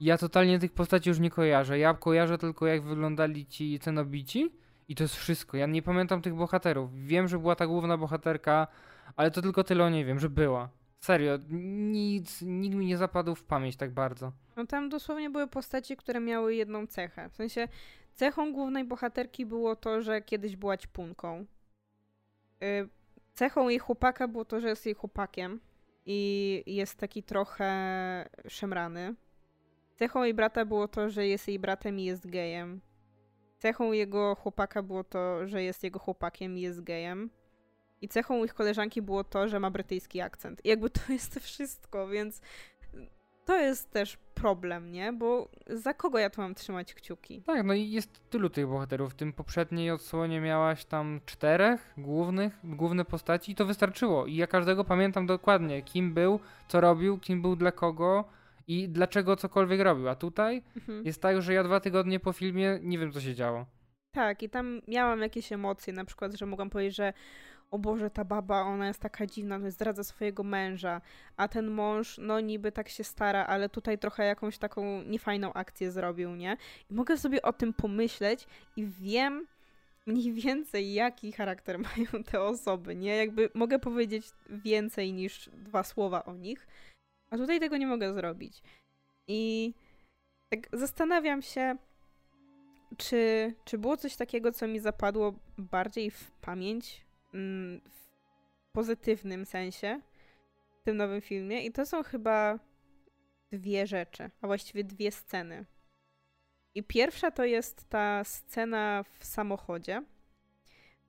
ja 0.02 0.18
totalnie 0.18 0.58
tych 0.58 0.72
postaci 0.72 1.08
już 1.08 1.18
nie 1.18 1.30
kojarzę. 1.30 1.78
Ja 1.78 1.94
kojarzę 1.94 2.38
tylko 2.38 2.66
jak 2.66 2.82
wyglądali 2.82 3.46
ci 3.46 3.78
cenobici 3.78 4.52
i 4.88 4.94
to 4.94 5.04
jest 5.04 5.16
wszystko. 5.16 5.56
Ja 5.56 5.66
nie 5.66 5.82
pamiętam 5.82 6.22
tych 6.22 6.34
bohaterów. 6.34 7.04
Wiem, 7.04 7.28
że 7.28 7.38
była 7.38 7.56
ta 7.56 7.66
główna 7.66 7.96
bohaterka, 7.96 8.66
ale 9.16 9.30
to 9.30 9.42
tylko 9.42 9.64
tyle 9.64 9.84
o 9.84 9.90
niej 9.90 10.04
wiem, 10.04 10.18
że 10.20 10.30
była. 10.30 10.68
Serio, 11.00 11.38
nic, 11.48 12.42
nikt 12.42 12.76
mi 12.76 12.86
nie 12.86 12.96
zapadł 12.96 13.34
w 13.34 13.44
pamięć 13.44 13.76
tak 13.76 13.90
bardzo. 13.94 14.32
No 14.56 14.66
tam 14.66 14.88
dosłownie 14.88 15.30
były 15.30 15.46
postaci, 15.46 15.96
które 15.96 16.20
miały 16.20 16.54
jedną 16.54 16.86
cechę. 16.86 17.28
W 17.28 17.36
sensie 17.36 17.68
cechą 18.14 18.52
głównej 18.52 18.84
bohaterki 18.84 19.46
było 19.46 19.76
to, 19.76 20.02
że 20.02 20.22
kiedyś 20.22 20.56
była 20.56 20.76
ćpunką. 20.76 21.46
Yy, 22.60 22.88
cechą 23.34 23.68
jej 23.68 23.78
chłopaka 23.78 24.28
było 24.28 24.44
to, 24.44 24.60
że 24.60 24.68
jest 24.68 24.86
jej 24.86 24.94
chłopakiem 24.94 25.60
i 26.06 26.62
jest 26.66 26.98
taki 26.98 27.22
trochę 27.22 28.28
szemrany. 28.48 29.14
Cechą 29.94 30.22
jej 30.22 30.34
brata 30.34 30.64
było 30.64 30.88
to, 30.88 31.10
że 31.10 31.26
jest 31.26 31.48
jej 31.48 31.58
bratem 31.58 31.98
i 31.98 32.04
jest 32.04 32.30
gejem. 32.30 32.80
Cechą 33.58 33.92
jego 33.92 34.34
chłopaka 34.34 34.82
było 34.82 35.04
to, 35.04 35.46
że 35.46 35.62
jest 35.62 35.82
jego 35.84 35.98
chłopakiem 35.98 36.58
i 36.58 36.60
jest 36.60 36.82
gejem. 36.82 37.30
I 38.00 38.08
cechą 38.08 38.44
ich 38.44 38.54
koleżanki 38.54 39.02
było 39.02 39.24
to, 39.24 39.48
że 39.48 39.60
ma 39.60 39.70
brytyjski 39.70 40.20
akcent. 40.20 40.64
I 40.64 40.68
jakby 40.68 40.90
to 40.90 41.00
jest 41.12 41.40
wszystko, 41.40 42.08
więc 42.08 42.40
to 43.44 43.58
jest 43.58 43.90
też 43.90 44.18
problem, 44.34 44.92
nie? 44.92 45.12
Bo 45.12 45.48
za 45.66 45.94
kogo 45.94 46.18
ja 46.18 46.30
tu 46.30 46.40
mam 46.40 46.54
trzymać 46.54 46.94
kciuki? 46.94 47.42
Tak, 47.42 47.66
no 47.66 47.74
i 47.74 47.90
jest 47.90 48.30
tylu 48.30 48.50
tych 48.50 48.66
bohaterów. 48.66 49.12
W 49.12 49.14
tym 49.14 49.32
poprzedniej 49.32 49.90
odsłonie 49.90 50.40
miałaś 50.40 50.84
tam 50.84 51.20
czterech 51.26 51.94
głównych, 51.98 52.58
główne 52.64 53.04
postaci 53.04 53.52
i 53.52 53.54
to 53.54 53.66
wystarczyło. 53.66 54.26
I 54.26 54.36
ja 54.36 54.46
każdego 54.46 54.84
pamiętam 54.84 55.26
dokładnie, 55.26 55.82
kim 55.82 56.14
był, 56.14 56.40
co 56.68 56.80
robił, 56.80 57.18
kim 57.18 57.42
był 57.42 57.56
dla 57.56 57.72
kogo 57.72 58.24
i 58.68 58.88
dlaczego 58.88 59.36
cokolwiek 59.36 59.80
robił. 59.80 60.08
A 60.08 60.14
tutaj 60.14 60.62
mhm. 60.76 61.06
jest 61.06 61.22
tak, 61.22 61.42
że 61.42 61.54
ja 61.54 61.64
dwa 61.64 61.80
tygodnie 61.80 62.20
po 62.20 62.32
filmie 62.32 62.78
nie 62.82 62.98
wiem, 62.98 63.12
co 63.12 63.20
się 63.20 63.34
działo. 63.34 63.66
Tak, 64.12 64.42
i 64.42 64.50
tam 64.50 64.80
miałam 64.88 65.20
jakieś 65.20 65.52
emocje, 65.52 65.92
na 65.92 66.04
przykład, 66.04 66.34
że 66.34 66.46
mogłam 66.46 66.70
powiedzieć, 66.70 66.96
że 66.96 67.12
o 67.72 67.78
Boże, 67.78 68.10
ta 68.10 68.24
baba, 68.24 68.62
ona 68.62 68.86
jest 68.86 69.00
taka 69.00 69.26
dziwna, 69.26 69.58
no 69.58 69.70
zdradza 69.70 70.04
swojego 70.04 70.42
męża, 70.42 71.00
a 71.36 71.48
ten 71.48 71.70
mąż, 71.70 72.18
no 72.18 72.40
niby 72.40 72.72
tak 72.72 72.88
się 72.88 73.04
stara, 73.04 73.46
ale 73.46 73.68
tutaj 73.68 73.98
trochę 73.98 74.24
jakąś 74.24 74.58
taką 74.58 75.02
niefajną 75.02 75.52
akcję 75.52 75.90
zrobił, 75.90 76.36
nie? 76.36 76.56
I 76.90 76.94
mogę 76.94 77.18
sobie 77.18 77.42
o 77.42 77.52
tym 77.52 77.72
pomyśleć 77.72 78.46
i 78.76 78.86
wiem 78.86 79.46
mniej 80.06 80.32
więcej, 80.42 80.92
jaki 80.92 81.32
charakter 81.32 81.78
mają 81.88 82.24
te 82.24 82.42
osoby, 82.42 82.96
nie? 82.96 83.16
Jakby 83.16 83.50
mogę 83.54 83.78
powiedzieć 83.78 84.26
więcej 84.48 85.12
niż 85.12 85.50
dwa 85.52 85.82
słowa 85.82 86.24
o 86.24 86.34
nich, 86.34 86.66
a 87.30 87.36
tutaj 87.36 87.60
tego 87.60 87.76
nie 87.76 87.86
mogę 87.86 88.14
zrobić. 88.14 88.62
I 89.28 89.72
tak 90.50 90.68
zastanawiam 90.72 91.42
się, 91.42 91.76
czy, 92.96 93.54
czy 93.64 93.78
było 93.78 93.96
coś 93.96 94.16
takiego, 94.16 94.52
co 94.52 94.68
mi 94.68 94.80
zapadło 94.80 95.34
bardziej 95.58 96.10
w 96.10 96.30
pamięć, 96.30 97.04
w 97.32 98.10
pozytywnym 98.72 99.46
sensie, 99.46 100.00
w 100.80 100.82
tym 100.82 100.96
nowym 100.96 101.20
filmie? 101.20 101.66
I 101.66 101.72
to 101.72 101.86
są 101.86 102.02
chyba 102.02 102.58
dwie 103.50 103.86
rzeczy, 103.86 104.30
a 104.40 104.46
właściwie 104.46 104.84
dwie 104.84 105.12
sceny. 105.12 105.66
I 106.74 106.82
pierwsza 106.82 107.30
to 107.30 107.44
jest 107.44 107.88
ta 107.88 108.24
scena 108.24 109.04
w 109.18 109.24
samochodzie, 109.24 110.02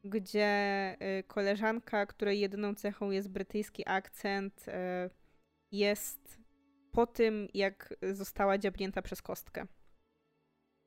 gdzie 0.03 0.95
y, 1.19 1.23
koleżanka, 1.23 2.05
której 2.05 2.39
jedyną 2.39 2.75
cechą 2.75 3.11
jest 3.11 3.29
brytyjski 3.29 3.83
akcent, 3.87 4.67
y, 4.67 4.71
jest 5.71 6.39
po 6.91 7.07
tym, 7.07 7.47
jak 7.53 7.93
została 8.11 8.57
dziabnięta 8.57 9.01
przez 9.01 9.21
kostkę. 9.21 9.67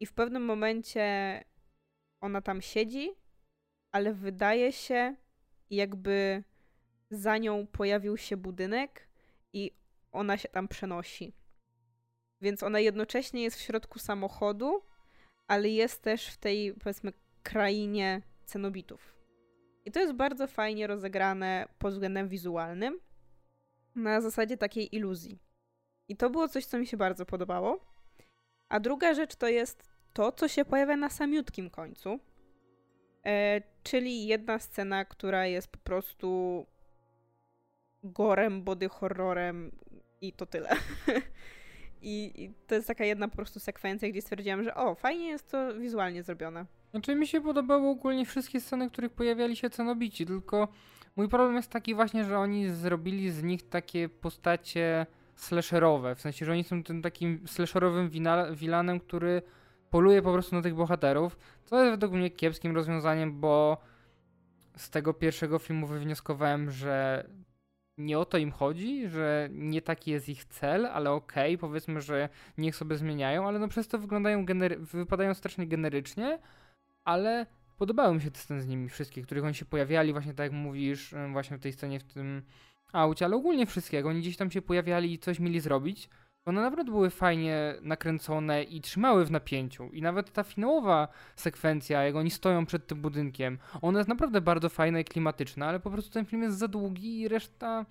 I 0.01 0.07
w 0.07 0.13
pewnym 0.13 0.45
momencie 0.45 1.45
ona 2.21 2.43
tam 2.43 2.63
siedzi, 2.63 3.11
ale 3.93 4.13
wydaje 4.13 4.73
się, 4.73 5.17
jakby 5.71 6.45
za 7.11 7.39
nią 7.39 7.67
pojawił 7.67 8.17
się 8.17 8.37
budynek 8.37 9.09
i 9.53 9.71
ona 10.13 10.39
się 10.39 10.49
tam 10.49 10.69
przenosi. 10.69 11.33
Więc 12.41 12.63
ona 12.63 12.81
jednocześnie 12.81 13.43
jest 13.43 13.57
w 13.57 13.61
środku 13.61 13.99
samochodu, 13.99 14.83
ale 15.47 15.69
jest 15.69 16.03
też 16.03 16.29
w 16.29 16.37
tej, 16.37 16.75
powiedzmy, 16.75 17.13
krainie 17.43 18.23
cenobitów. 18.45 19.17
I 19.85 19.93
to 19.93 20.01
jest 20.01 20.13
bardzo 20.13 20.47
fajnie 20.47 20.87
rozegrane 20.87 21.69
pod 21.79 21.93
względem 21.93 22.29
wizualnym, 22.29 23.01
na 23.95 24.21
zasadzie 24.21 24.57
takiej 24.57 24.97
iluzji. 24.97 25.39
I 26.09 26.17
to 26.17 26.31
było 26.31 26.49
coś, 26.49 26.67
co 26.67 26.79
mi 26.79 26.87
się 26.87 26.97
bardzo 26.97 27.27
podobało. 27.27 27.81
A 28.69 28.81
druga 28.81 29.15
rzecz 29.15 29.37
to 29.37 29.49
jest 29.49 29.83
to, 30.13 30.33
co 30.33 30.49
się 30.49 30.65
pojawia 30.65 30.97
na 30.97 31.11
samiutkim 31.11 31.71
końcu. 31.71 32.21
E, 33.27 33.63
czyli 33.83 34.27
jedna 34.27 34.59
scena, 34.59 35.05
która 35.05 35.47
jest 35.47 35.69
po 35.69 35.79
prostu 35.79 36.67
gorem, 38.03 38.63
body 38.63 38.89
horrorem 38.89 39.73
i 40.21 40.33
to 40.33 40.47
tyle. 40.47 40.69
I, 42.03 42.33
I, 42.45 42.55
to 42.67 42.75
jest 42.75 42.87
taka 42.87 43.05
jedna 43.05 43.29
po 43.29 43.37
prostu 43.37 43.61
sekwencja, 43.61 44.09
gdzie 44.09 44.23
stwierdziłam, 44.23 44.65
że 44.65 44.75
o, 44.75 44.95
fajnie 44.95 45.29
jest 45.29 45.51
to 45.51 45.75
wizualnie 45.75 46.23
zrobione. 46.23 46.67
Znaczy 46.91 47.15
mi 47.15 47.27
się 47.27 47.41
podobały 47.41 47.89
ogólnie 47.89 48.27
wszystkie 48.27 48.61
sceny, 48.61 48.89
w 48.89 48.93
których 48.93 49.13
pojawiali 49.13 49.57
się 49.57 49.71
cenobici, 49.71 50.27
tylko 50.27 50.69
mój 51.17 51.29
problem 51.29 51.57
jest 51.57 51.71
taki 51.71 51.95
właśnie, 51.95 52.25
że 52.25 52.39
oni 52.39 52.71
zrobili 52.71 53.31
z 53.31 53.43
nich 53.43 53.69
takie 53.69 54.09
postacie 54.09 55.07
slasherowe, 55.37 56.15
w 56.15 56.21
sensie, 56.21 56.47
że 56.47 56.53
oni 56.53 56.65
są 56.65 56.83
tym 56.83 57.03
takim 57.03 57.49
slasherowym 57.49 58.11
wilanem, 58.53 59.01
który 59.01 59.43
poluje 59.97 60.23
po 60.23 60.33
prostu 60.33 60.57
na 60.57 60.63
tych 60.63 60.75
bohaterów, 60.75 61.39
co 61.65 61.85
jest 61.85 61.91
według 61.91 62.13
mnie 62.13 62.31
kiepskim 62.31 62.75
rozwiązaniem, 62.75 63.41
bo 63.41 63.79
z 64.77 64.91
tego 64.91 65.15
pierwszego 65.15 65.59
filmu 65.59 65.87
wywnioskowałem, 65.87 66.71
że 66.71 67.25
nie 67.99 68.19
o 68.19 68.25
to 68.25 68.39
im 68.39 68.53
chodzi, 68.53 69.09
że 69.09 69.49
nie 69.53 69.83
taki 69.83 70.11
jest 70.11 70.29
ich 70.29 70.45
cel, 70.45 70.87
ale 70.87 71.11
okej, 71.11 71.55
okay, 71.55 71.69
powiedzmy, 71.69 72.01
że 72.01 72.29
niech 72.59 72.77
sobie 72.77 72.97
zmieniają, 72.97 73.49
ale 73.49 73.59
no 73.59 73.69
przez 73.69 73.89
to 73.89 73.99
wyglądają 73.99 74.47
wypadają 74.79 75.35
strasznie 75.35 75.67
generycznie, 75.67 76.39
ale 77.05 77.47
podobały 77.77 78.15
mi 78.15 78.21
się 78.21 78.31
te 78.31 78.39
sceny 78.39 78.63
z 78.63 78.67
nimi 78.67 78.89
wszystkie, 78.89 79.23
których 79.23 79.45
oni 79.45 79.55
się 79.55 79.65
pojawiali, 79.65 80.13
właśnie 80.13 80.35
tak 80.35 80.45
jak 80.45 80.53
mówisz, 80.53 81.15
właśnie 81.33 81.57
w 81.57 81.61
tej 81.61 81.73
scenie 81.73 82.01
w 82.01 82.05
tym 82.05 82.43
aucie, 82.93 83.25
ale 83.25 83.37
ogólnie 83.37 83.67
wszystkie, 83.67 83.97
jak 83.97 84.07
oni 84.07 84.21
gdzieś 84.21 84.37
tam 84.37 84.51
się 84.51 84.63
pojawiali 84.63 85.13
i 85.13 85.19
coś 85.19 85.39
mieli 85.39 85.61
zrobić, 85.61 86.09
one 86.47 86.63
naprawdę 86.63 86.93
były 86.93 87.11
fajnie 87.11 87.75
nakręcone 87.83 88.63
i 88.63 88.81
trzymały 88.81 89.25
w 89.25 89.31
napięciu. 89.31 89.91
I 89.93 90.03
nawet 90.03 90.33
ta 90.33 90.43
finałowa 90.43 91.09
sekwencja, 91.37 92.03
jak 92.03 92.17
oni 92.17 92.31
stoją 92.31 92.67
przed 92.67 92.87
tym 92.87 93.01
budynkiem, 93.01 93.59
ona 93.83 93.99
jest 93.99 94.09
naprawdę 94.09 94.41
bardzo 94.41 94.69
fajna 94.69 95.01
i 95.01 95.05
klimatyczna, 95.05 95.67
ale 95.67 95.81
po 95.81 95.91
prostu 95.91 96.11
ten 96.11 96.27
film 96.27 96.43
jest 96.43 96.59
za 96.59 96.69
długi 96.69 97.21
i 97.21 97.29
reszta. 97.29 97.87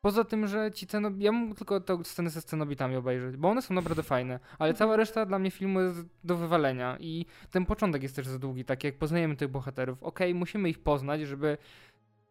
Poza 0.00 0.24
tym, 0.24 0.46
że 0.46 0.70
ci 0.72 0.86
ceno... 0.86 1.10
Ja 1.18 1.32
mógł 1.32 1.54
tylko 1.54 1.80
tę 1.80 2.04
scenę 2.04 2.30
ze 2.30 2.40
scenobitami 2.40 2.96
obejrzeć, 2.96 3.36
bo 3.36 3.48
one 3.48 3.62
są 3.62 3.74
naprawdę 3.74 4.02
fajne, 4.02 4.40
ale 4.58 4.74
cała 4.74 4.92
mhm. 4.92 5.00
reszta 5.00 5.26
dla 5.26 5.38
mnie 5.38 5.50
filmu 5.50 5.80
jest 5.80 6.06
do 6.24 6.36
wywalenia 6.36 6.96
i 7.00 7.26
ten 7.50 7.66
początek 7.66 8.02
jest 8.02 8.16
też 8.16 8.26
za 8.26 8.38
długi, 8.38 8.64
tak 8.64 8.84
jak 8.84 8.98
poznajemy 8.98 9.36
tych 9.36 9.48
bohaterów. 9.48 10.02
Okej, 10.02 10.30
okay, 10.30 10.38
musimy 10.38 10.68
ich 10.68 10.78
poznać, 10.78 11.20
żeby... 11.20 11.58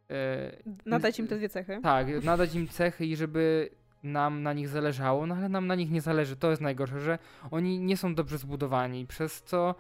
E, 0.10 0.58
nadać 0.86 1.20
im 1.20 1.28
te 1.28 1.38
dwie 1.38 1.50
cechy. 1.50 1.80
Tak, 1.84 2.24
nadać 2.24 2.56
im 2.56 2.68
cechy 2.68 3.06
i 3.06 3.16
żeby 3.16 3.70
nam 4.04 4.44
na 4.44 4.54
nich 4.54 4.68
zależało, 4.68 5.26
no 5.26 5.36
ale 5.36 5.50
nam 5.50 5.68
na 5.68 5.76
nich 5.76 5.92
nie 5.92 6.02
zależy. 6.02 6.36
To 6.36 6.50
jest 6.50 6.62
najgorsze, 6.62 7.00
że 7.00 7.20
oni 7.52 7.80
nie 7.80 7.98
są 7.98 8.16
dobrze 8.16 8.38
zbudowani, 8.38 9.08
przez 9.08 9.44
co 9.44 9.76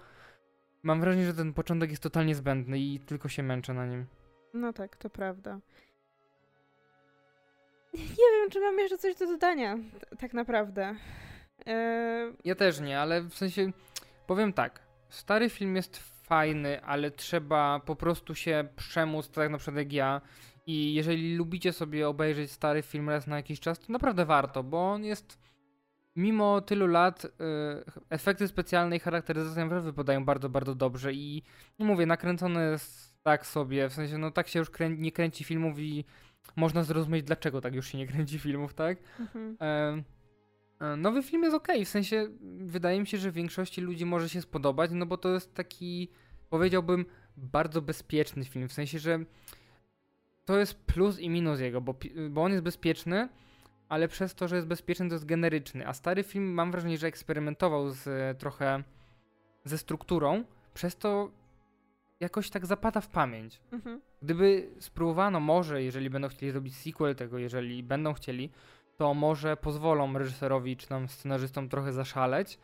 mam 0.84 1.02
wrażenie, 1.02 1.26
że 1.26 1.34
ten 1.34 1.54
początek 1.54 1.90
jest 1.90 2.04
totalnie 2.04 2.36
zbędny 2.36 2.80
i 2.80 3.00
tylko 3.00 3.30
się 3.30 3.44
męczę 3.44 3.74
na 3.74 3.86
nim. 3.86 4.06
No 4.54 4.74
tak, 4.74 4.96
to 4.96 5.10
prawda. 5.10 5.60
Nie 7.94 8.32
wiem, 8.34 8.50
czy 8.52 8.60
mam 8.60 8.80
jeszcze 8.80 8.98
coś 8.98 9.16
do 9.16 9.28
dodania, 9.28 9.78
tak 10.20 10.34
naprawdę. 10.34 10.96
Eee... 11.66 12.34
Ja 12.44 12.56
też 12.56 12.80
nie, 12.80 13.00
ale 13.00 13.22
w 13.22 13.34
sensie 13.34 13.72
powiem 14.28 14.54
tak. 14.54 14.80
Stary 15.10 15.50
film 15.50 15.76
jest 15.76 15.98
fajny, 16.24 16.84
ale 16.84 17.12
trzeba 17.12 17.80
po 17.86 17.96
prostu 17.96 18.36
się 18.36 18.68
przemóc, 18.76 19.30
tak 19.30 19.52
na 19.52 19.58
przykład 19.58 19.78
jak 19.78 19.94
ja, 19.94 20.22
i 20.68 20.94
jeżeli 20.94 21.36
lubicie 21.36 21.74
sobie 21.74 22.08
obejrzeć 22.08 22.52
stary 22.52 22.82
film 22.82 23.10
raz 23.10 23.28
na 23.28 23.36
jakiś 23.36 23.60
czas, 23.60 23.80
to 23.80 23.94
naprawdę 23.94 24.26
warto, 24.26 24.64
bo 24.64 24.92
on 24.92 25.04
jest 25.04 25.40
mimo 26.16 26.62
tylu 26.62 26.88
lat 26.88 27.26
y, 27.26 27.30
efekty 28.10 28.48
specjalne 28.48 28.96
i 28.96 29.00
charakteryzacja 29.00 29.64
naprawdę 29.64 29.86
wypadają 29.86 30.26
bardzo, 30.26 30.50
bardzo 30.50 30.76
dobrze 30.76 31.14
i 31.14 31.44
no 31.80 31.86
mówię, 31.86 32.06
nakręcone 32.06 32.72
jest 32.72 33.18
tak 33.24 33.46
sobie, 33.46 33.90
w 33.90 33.94
sensie 33.94 34.18
no 34.18 34.32
tak 34.32 34.48
się 34.48 34.60
już 34.60 34.70
krę 34.70 34.90
nie 34.90 35.12
kręci 35.12 35.44
filmów 35.44 35.80
i 35.80 36.06
można 36.56 36.84
zrozumieć 36.84 37.24
dlaczego 37.24 37.62
tak 37.62 37.76
już 37.76 37.88
się 37.88 37.98
nie 37.98 38.08
kręci 38.08 38.40
filmów, 38.40 38.74
tak? 38.74 38.98
Mhm. 39.20 39.58
E, 39.62 40.04
e 40.80 40.96
nowy 40.96 41.24
film 41.24 41.44
jest 41.44 41.56
ok, 41.56 41.68
w 41.86 41.90
sensie 41.90 42.28
wydaje 42.60 43.00
mi 43.00 43.08
się, 43.08 43.18
że 43.18 43.32
większości 43.32 43.82
ludzi 43.82 44.06
może 44.06 44.30
się 44.30 44.42
spodobać, 44.42 44.92
no 44.92 45.06
bo 45.06 45.18
to 45.18 45.34
jest 45.34 45.54
taki, 45.54 46.12
powiedziałbym, 46.50 47.06
bardzo 47.38 47.82
bezpieczny 47.82 48.46
film, 48.46 48.68
w 48.68 48.74
sensie, 48.74 49.00
że 49.00 49.20
to 50.48 50.60
jest 50.60 50.76
plus 50.76 51.20
i 51.20 51.30
minus 51.30 51.60
jego, 51.60 51.82
bo, 51.82 51.96
bo 52.30 52.44
on 52.44 52.52
jest 52.52 52.64
bezpieczny, 52.64 53.30
ale 53.90 54.08
przez 54.08 54.36
to, 54.36 54.48
że 54.48 54.56
jest 54.56 54.68
bezpieczny, 54.68 55.08
to 55.08 55.16
jest 55.16 55.26
generyczny. 55.26 55.88
A 55.88 55.94
stary 55.94 56.24
film 56.24 56.54
mam 56.54 56.72
wrażenie, 56.72 56.98
że 56.98 57.08
eksperymentował 57.08 57.90
z 57.90 58.38
trochę 58.40 58.84
ze 59.64 59.78
strukturą, 59.78 60.44
przez 60.74 60.98
to 60.98 61.32
jakoś 62.20 62.50
tak 62.50 62.66
zapada 62.66 63.02
w 63.02 63.08
pamięć. 63.08 63.62
Mhm. 63.72 64.02
Gdyby 64.22 64.70
spróbowano, 64.80 65.40
może, 65.40 65.84
jeżeli 65.84 66.10
będą 66.10 66.28
chcieli 66.28 66.52
zrobić 66.52 66.76
sequel 66.76 67.16
tego, 67.16 67.38
jeżeli 67.38 67.84
będą 67.84 68.14
chcieli, 68.14 68.50
to 68.98 69.14
może 69.14 69.58
pozwolą 69.58 70.18
reżyserowi 70.18 70.78
czy 70.78 70.88
tam 70.88 71.08
scenarzystom 71.08 71.70
trochę 71.70 71.94
zaszaleć, 71.94 72.60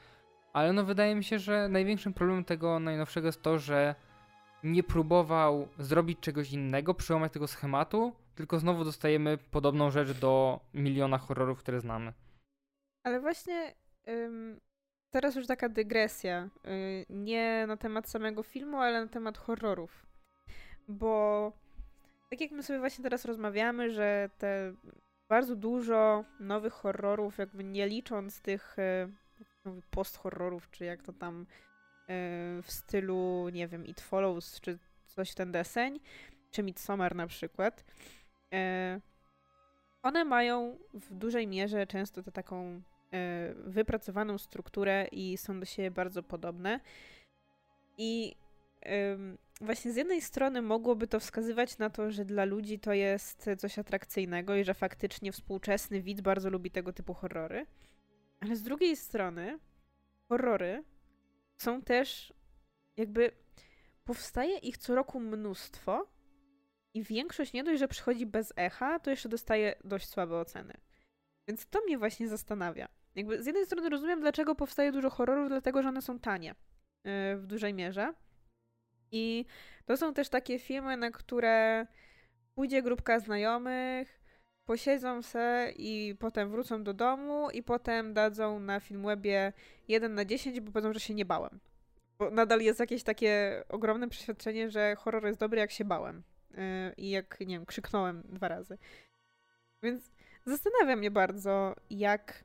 ale 0.53 0.73
no 0.73 0.83
wydaje 0.83 1.15
mi 1.15 1.23
się, 1.23 1.39
że 1.39 1.69
największym 1.69 2.13
problemem 2.13 2.43
tego 2.43 2.79
najnowszego 2.79 3.27
jest 3.27 3.41
to, 3.41 3.59
że 3.59 3.95
nie 4.63 4.83
próbował 4.83 5.67
zrobić 5.79 6.19
czegoś 6.19 6.51
innego, 6.51 6.93
przełamać 6.93 7.33
tego 7.33 7.47
schematu, 7.47 8.13
tylko 8.35 8.59
znowu 8.59 8.83
dostajemy 8.83 9.37
podobną 9.37 9.91
rzecz 9.91 10.19
do 10.19 10.59
miliona 10.73 11.17
horrorów, 11.17 11.59
które 11.59 11.79
znamy. 11.79 12.13
Ale 13.03 13.19
właśnie 13.19 13.75
ym, 14.07 14.59
teraz 15.11 15.35
już 15.35 15.47
taka 15.47 15.69
dygresja. 15.69 16.49
Yy, 16.63 17.05
nie 17.09 17.65
na 17.67 17.77
temat 17.77 18.09
samego 18.09 18.43
filmu, 18.43 18.77
ale 18.77 19.01
na 19.01 19.07
temat 19.07 19.37
horrorów. 19.37 20.05
Bo 20.87 21.51
tak 22.29 22.41
jak 22.41 22.51
my 22.51 22.63
sobie 22.63 22.79
właśnie 22.79 23.03
teraz 23.03 23.25
rozmawiamy, 23.25 23.91
że 23.91 24.29
te 24.37 24.73
bardzo 25.29 25.55
dużo 25.55 26.23
nowych 26.39 26.73
horrorów, 26.73 27.37
jakby 27.37 27.63
nie 27.63 27.87
licząc 27.87 28.41
tych 28.41 28.75
yy, 29.65 29.81
post-horrorów, 29.91 30.71
czy 30.71 30.85
jak 30.85 31.03
to 31.03 31.13
tam 31.13 31.45
w 32.07 32.65
stylu, 32.67 33.49
nie 33.49 33.67
wiem, 33.67 33.85
It 33.85 34.01
Follows, 34.01 34.61
czy 34.61 34.79
coś 35.07 35.31
w 35.31 35.35
ten 35.35 35.51
deseń, 35.51 35.99
czy 36.51 36.63
Midsommar 36.63 37.15
na 37.15 37.27
przykład, 37.27 37.85
e, 38.53 39.01
one 40.01 40.25
mają 40.25 40.77
w 40.93 41.13
dużej 41.13 41.47
mierze 41.47 41.87
często 41.87 42.23
tę 42.23 42.31
taką 42.31 42.81
e, 43.13 43.53
wypracowaną 43.53 44.37
strukturę 44.37 45.07
i 45.11 45.37
są 45.37 45.59
do 45.59 45.65
siebie 45.65 45.91
bardzo 45.91 46.23
podobne. 46.23 46.79
I 47.97 48.35
właśnie 49.61 49.91
z 49.91 49.95
jednej 49.95 50.21
strony 50.21 50.61
mogłoby 50.61 51.07
to 51.07 51.19
wskazywać 51.19 51.77
na 51.77 51.89
to, 51.89 52.11
że 52.11 52.25
dla 52.25 52.45
ludzi 52.45 52.79
to 52.79 52.93
jest 52.93 53.49
coś 53.57 53.79
atrakcyjnego 53.79 54.55
i 54.55 54.63
że 54.63 54.73
faktycznie 54.73 55.31
współczesny 55.31 56.01
widz 56.01 56.21
bardzo 56.21 56.49
lubi 56.49 56.71
tego 56.71 56.93
typu 56.93 57.13
horrory. 57.13 57.65
Ale 58.39 58.55
z 58.55 58.63
drugiej 58.63 58.95
strony 58.95 59.59
horrory 60.29 60.83
są 61.63 61.81
też 61.81 62.33
jakby 62.97 63.31
powstaje 64.03 64.57
ich 64.57 64.77
co 64.77 64.95
roku 64.95 65.19
mnóstwo 65.19 66.07
i 66.93 67.03
większość 67.03 67.53
nie 67.53 67.63
dość, 67.63 67.79
że 67.79 67.87
przychodzi 67.87 68.25
bez 68.25 68.53
echa, 68.55 68.99
to 68.99 69.09
jeszcze 69.09 69.29
dostaje 69.29 69.75
dość 69.83 70.09
słabe 70.09 70.35
oceny. 70.35 70.73
Więc 71.47 71.65
to 71.65 71.81
mnie 71.81 71.97
właśnie 71.97 72.27
zastanawia. 72.27 72.87
Jakby 73.15 73.43
z 73.43 73.45
jednej 73.45 73.65
strony 73.65 73.89
rozumiem, 73.89 74.21
dlaczego 74.21 74.55
powstaje 74.55 74.91
dużo 74.91 75.09
horrorów, 75.09 75.49
dlatego 75.49 75.83
że 75.83 75.89
one 75.89 76.01
są 76.01 76.19
tanie. 76.19 76.55
w 77.37 77.43
dużej 77.45 77.73
mierze. 77.73 78.13
I 79.11 79.45
to 79.85 79.97
są 79.97 80.13
też 80.13 80.29
takie 80.29 80.59
filmy, 80.59 80.97
na 80.97 81.11
które 81.11 81.87
pójdzie 82.55 82.81
grupka 82.81 83.19
znajomych, 83.19 84.22
posiedzą 84.65 85.21
se 85.21 85.73
i 85.75 86.15
potem 86.19 86.51
wrócą 86.51 86.83
do 86.83 86.93
domu 86.93 87.49
i 87.49 87.63
potem 87.63 88.13
dadzą 88.13 88.59
na 88.59 88.79
Filmwebie 88.79 89.53
1 89.87 90.15
na 90.15 90.25
10, 90.25 90.59
bo 90.59 90.71
powiedzą, 90.71 90.93
że 90.93 90.99
się 90.99 91.13
nie 91.13 91.25
bałem. 91.25 91.59
Bo 92.19 92.29
nadal 92.29 92.61
jest 92.61 92.79
jakieś 92.79 93.03
takie 93.03 93.63
ogromne 93.69 94.09
przeświadczenie, 94.09 94.69
że 94.69 94.95
horror 94.95 95.25
jest 95.25 95.39
dobry, 95.39 95.59
jak 95.59 95.71
się 95.71 95.85
bałem. 95.85 96.23
Yy, 96.51 96.57
I 96.97 97.09
jak, 97.09 97.39
nie 97.39 97.55
wiem, 97.55 97.65
krzyknąłem 97.65 98.23
dwa 98.29 98.47
razy. 98.47 98.77
Więc 99.83 100.11
zastanawia 100.45 100.95
mnie 100.95 101.11
bardzo, 101.11 101.75
jak, 101.89 102.43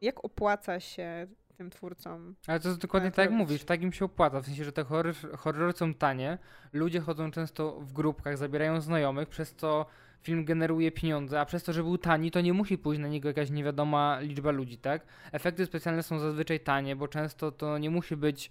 jak 0.00 0.24
opłaca 0.24 0.80
się 0.80 1.26
tym 1.56 1.70
twórcom. 1.70 2.34
Ale 2.46 2.60
to 2.60 2.68
jest 2.68 2.80
dokładnie 2.80 3.10
tak 3.10 3.18
jak 3.18 3.30
mówisz, 3.30 3.64
tak 3.64 3.82
im 3.82 3.92
się 3.92 4.04
opłaca. 4.04 4.40
W 4.40 4.46
sensie, 4.46 4.64
że 4.64 4.72
te 4.72 4.84
horror, 4.84 5.14
horrory 5.38 5.72
są 5.72 5.94
tanie, 5.94 6.38
ludzie 6.72 7.00
chodzą 7.00 7.30
często 7.30 7.80
w 7.80 7.92
grupkach, 7.92 8.38
zabierają 8.38 8.80
znajomych, 8.80 9.28
przez 9.28 9.54
co 9.54 9.86
film 10.22 10.44
generuje 10.44 10.92
pieniądze, 10.92 11.40
a 11.40 11.44
przez 11.44 11.64
to, 11.64 11.72
że 11.72 11.82
był 11.82 11.98
tani, 11.98 12.30
to 12.30 12.40
nie 12.40 12.52
musi 12.52 12.78
pójść 12.78 13.00
na 13.00 13.08
niego 13.08 13.28
jakaś 13.28 13.50
niewiadoma 13.50 14.20
liczba 14.20 14.50
ludzi, 14.50 14.78
tak? 14.78 15.06
Efekty 15.32 15.66
specjalne 15.66 16.02
są 16.02 16.18
zazwyczaj 16.18 16.60
tanie, 16.60 16.96
bo 16.96 17.08
często 17.08 17.52
to 17.52 17.78
nie 17.78 17.90
musi 17.90 18.16
być 18.16 18.50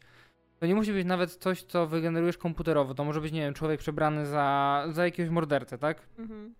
to 0.59 0.65
nie 0.65 0.75
musi 0.75 0.93
być 0.93 1.05
nawet 1.05 1.35
coś, 1.35 1.63
co 1.63 1.87
wygenerujesz 1.87 2.37
komputerowo. 2.37 2.93
To 2.93 3.03
może 3.03 3.21
być, 3.21 3.31
nie 3.31 3.41
wiem, 3.41 3.53
człowiek 3.53 3.79
przebrany 3.79 4.25
za, 4.25 4.85
za 4.91 5.05
jakiegoś 5.05 5.31
mordercę, 5.31 5.77
tak? 5.77 6.01
Mhm. 6.19 6.55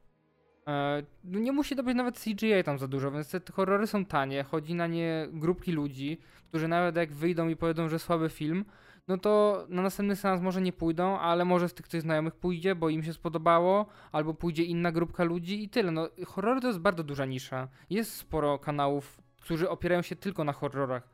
E, 0.67 1.03
no 1.23 1.39
nie 1.39 1.51
musi 1.51 1.75
to 1.75 1.83
być 1.83 1.95
nawet 1.95 2.19
CGI 2.19 2.63
tam 2.65 2.79
za 2.79 2.87
dużo, 2.87 3.11
więc 3.11 3.31
te 3.31 3.53
horrory 3.53 3.87
są 3.87 4.05
tanie, 4.05 4.43
chodzi 4.43 4.75
na 4.75 4.87
nie 4.87 5.27
grupki 5.31 5.71
ludzi, 5.71 6.17
którzy 6.49 6.67
nawet 6.67 6.95
jak 6.95 7.13
wyjdą 7.13 7.47
i 7.47 7.55
powiedzą, 7.55 7.89
że 7.89 7.99
słaby 7.99 8.29
film, 8.29 8.65
no 9.07 9.17
to 9.17 9.65
na 9.69 9.81
następny 9.81 10.15
seans 10.15 10.41
może 10.41 10.61
nie 10.61 10.73
pójdą, 10.73 11.19
ale 11.19 11.45
może 11.45 11.69
z 11.69 11.73
tych 11.73 11.85
ktoś 11.85 12.01
znajomych 12.01 12.35
pójdzie, 12.35 12.75
bo 12.75 12.89
im 12.89 13.03
się 13.03 13.13
spodobało, 13.13 13.85
albo 14.11 14.33
pójdzie 14.33 14.63
inna 14.63 14.91
grupka 14.91 15.23
ludzi 15.23 15.63
i 15.63 15.69
tyle. 15.69 15.91
No 15.91 16.09
horrory 16.27 16.61
to 16.61 16.67
jest 16.67 16.79
bardzo 16.79 17.03
duża 17.03 17.25
nisza. 17.25 17.67
Jest 17.89 18.11
sporo 18.11 18.59
kanałów, 18.59 19.21
którzy 19.41 19.69
opierają 19.69 20.01
się 20.01 20.15
tylko 20.15 20.43
na 20.43 20.53
horrorach. 20.53 21.09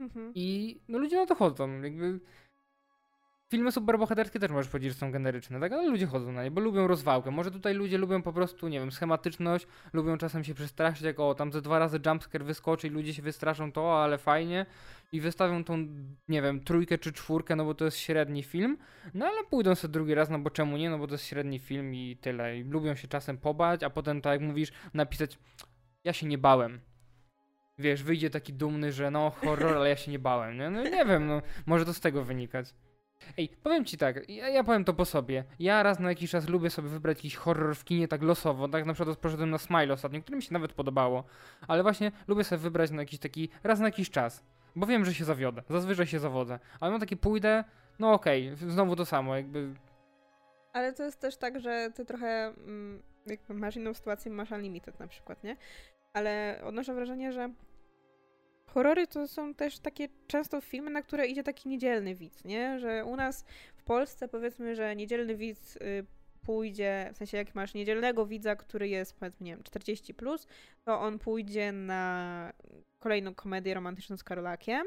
Mhm. 0.00 0.32
I 0.34 0.80
no 0.88 0.98
ludzie 0.98 1.16
na 1.16 1.26
to 1.26 1.34
chodzą, 1.34 1.82
jakby 1.82 2.20
Filmy 3.50 3.72
superbohaterskie 3.72 4.38
też 4.38 4.50
możesz 4.50 4.70
powiedzieć, 4.70 4.92
że 4.92 4.98
są 4.98 5.12
generyczne, 5.12 5.60
tak? 5.60 5.72
Ale 5.72 5.88
ludzie 5.88 6.06
chodzą 6.06 6.32
na 6.32 6.44
nie, 6.44 6.50
bo 6.50 6.60
lubią 6.60 6.86
rozwałkę. 6.86 7.30
Może 7.30 7.50
tutaj 7.50 7.74
ludzie 7.74 7.98
lubią 7.98 8.22
po 8.22 8.32
prostu, 8.32 8.68
nie 8.68 8.80
wiem, 8.80 8.92
schematyczność, 8.92 9.66
lubią 9.92 10.18
czasem 10.18 10.44
się 10.44 10.54
przestraszyć, 10.54 11.02
jak 11.02 11.20
o, 11.20 11.34
tam 11.34 11.52
ze 11.52 11.62
dwa 11.62 11.78
razy 11.78 12.00
jumpscare 12.06 12.44
wyskoczy 12.44 12.86
i 12.86 12.90
ludzie 12.90 13.14
się 13.14 13.22
wystraszą, 13.22 13.72
to 13.72 14.02
ale 14.02 14.18
fajnie. 14.18 14.66
I 15.12 15.20
wystawią 15.20 15.64
tą, 15.64 15.86
nie 16.28 16.42
wiem, 16.42 16.60
trójkę 16.60 16.98
czy 16.98 17.12
czwórkę, 17.12 17.56
no 17.56 17.64
bo 17.64 17.74
to 17.74 17.84
jest 17.84 17.98
średni 17.98 18.42
film. 18.42 18.78
No 19.14 19.26
ale 19.26 19.44
pójdą 19.44 19.74
sobie 19.74 19.92
drugi 19.92 20.14
raz, 20.14 20.30
no 20.30 20.38
bo 20.38 20.50
czemu 20.50 20.76
nie, 20.76 20.90
no 20.90 20.98
bo 20.98 21.06
to 21.06 21.14
jest 21.14 21.24
średni 21.24 21.58
film 21.58 21.94
i 21.94 22.16
tyle. 22.20 22.58
I 22.58 22.64
lubią 22.64 22.94
się 22.94 23.08
czasem 23.08 23.38
pobać, 23.38 23.82
a 23.82 23.90
potem, 23.90 24.20
tak 24.20 24.32
jak 24.32 24.48
mówisz, 24.48 24.72
napisać, 24.94 25.38
ja 26.04 26.12
się 26.12 26.26
nie 26.26 26.38
bałem 26.38 26.80
wiesz, 27.78 28.02
wyjdzie 28.02 28.30
taki 28.30 28.52
dumny, 28.52 28.92
że 28.92 29.10
no 29.10 29.30
horror, 29.30 29.76
ale 29.76 29.88
ja 29.88 29.96
się 29.96 30.10
nie 30.10 30.18
bałem, 30.18 30.58
nie? 30.58 30.70
No 30.70 30.82
nie 30.82 31.04
wiem, 31.04 31.26
no 31.26 31.42
może 31.66 31.84
to 31.84 31.94
z 31.94 32.00
tego 32.00 32.24
wynikać. 32.24 32.74
Ej, 33.38 33.48
powiem 33.62 33.84
ci 33.84 33.98
tak, 33.98 34.28
ja, 34.28 34.48
ja, 34.48 34.64
powiem 34.64 34.84
to 34.84 34.94
po 34.94 35.04
sobie. 35.04 35.44
Ja 35.58 35.82
raz 35.82 35.98
na 35.98 36.08
jakiś 36.08 36.30
czas 36.30 36.48
lubię 36.48 36.70
sobie 36.70 36.88
wybrać 36.88 37.18
jakiś 37.18 37.36
horror 37.36 37.76
w 37.76 37.84
kinie 37.84 38.08
tak 38.08 38.22
losowo, 38.22 38.68
tak 38.68 38.86
na 38.86 38.94
przykład 38.94 39.18
poszedłem 39.18 39.50
na 39.50 39.58
Smile 39.58 39.92
ostatnio, 39.92 40.20
który 40.20 40.36
mi 40.36 40.42
się 40.42 40.52
nawet 40.52 40.72
podobało, 40.72 41.24
ale 41.68 41.82
właśnie 41.82 42.12
lubię 42.28 42.44
sobie 42.44 42.58
wybrać 42.58 42.90
na 42.90 43.02
jakiś 43.02 43.18
taki, 43.18 43.48
raz 43.64 43.80
na 43.80 43.86
jakiś 43.86 44.10
czas, 44.10 44.44
bo 44.76 44.86
wiem, 44.86 45.04
że 45.04 45.14
się 45.14 45.24
zawiodę, 45.24 45.62
zazwyczaj 45.70 46.06
się 46.06 46.18
zawodzę, 46.18 46.58
ale 46.80 46.90
mam 46.90 47.00
taki 47.00 47.16
pójdę, 47.16 47.64
no 47.98 48.12
okej, 48.12 48.54
okay, 48.54 48.70
znowu 48.70 48.96
to 48.96 49.06
samo, 49.06 49.36
jakby... 49.36 49.74
Ale 50.72 50.92
to 50.92 51.04
jest 51.04 51.20
też 51.20 51.36
tak, 51.36 51.60
że 51.60 51.90
ty 51.94 52.04
trochę, 52.04 52.54
mm, 52.66 53.02
jakby 53.26 53.54
masz 53.54 53.76
inną 53.76 53.94
sytuację, 53.94 54.30
masz 54.32 54.50
Unlimited 54.50 55.00
na 55.00 55.06
przykład, 55.06 55.44
nie? 55.44 55.56
Ale 56.12 56.60
odnoszę 56.64 56.94
wrażenie, 56.94 57.32
że 57.32 57.50
horrory 58.76 59.06
to 59.06 59.28
są 59.28 59.54
też 59.54 59.78
takie 59.78 60.08
często 60.26 60.60
filmy, 60.60 60.90
na 60.90 61.02
które 61.02 61.26
idzie 61.26 61.42
taki 61.42 61.68
niedzielny 61.68 62.14
widz, 62.14 62.44
nie? 62.44 62.78
Że 62.78 63.04
u 63.04 63.16
nas 63.16 63.44
w 63.76 63.82
Polsce 63.82 64.28
powiedzmy, 64.28 64.76
że 64.76 64.96
niedzielny 64.96 65.36
widz 65.36 65.76
y, 65.76 66.06
pójdzie, 66.40 67.10
w 67.14 67.16
sensie 67.16 67.36
jak 67.36 67.54
masz 67.54 67.74
niedzielnego 67.74 68.26
widza, 68.26 68.56
który 68.56 68.88
jest 68.88 69.18
powiedzmy, 69.18 69.44
nie 69.44 69.52
wiem, 69.52 69.62
40+, 69.62 70.14
plus, 70.14 70.46
to 70.84 71.00
on 71.00 71.18
pójdzie 71.18 71.72
na 71.72 72.52
kolejną 73.02 73.34
komedię 73.34 73.74
romantyczną 73.74 74.16
z 74.16 74.24
Karolakiem 74.24 74.86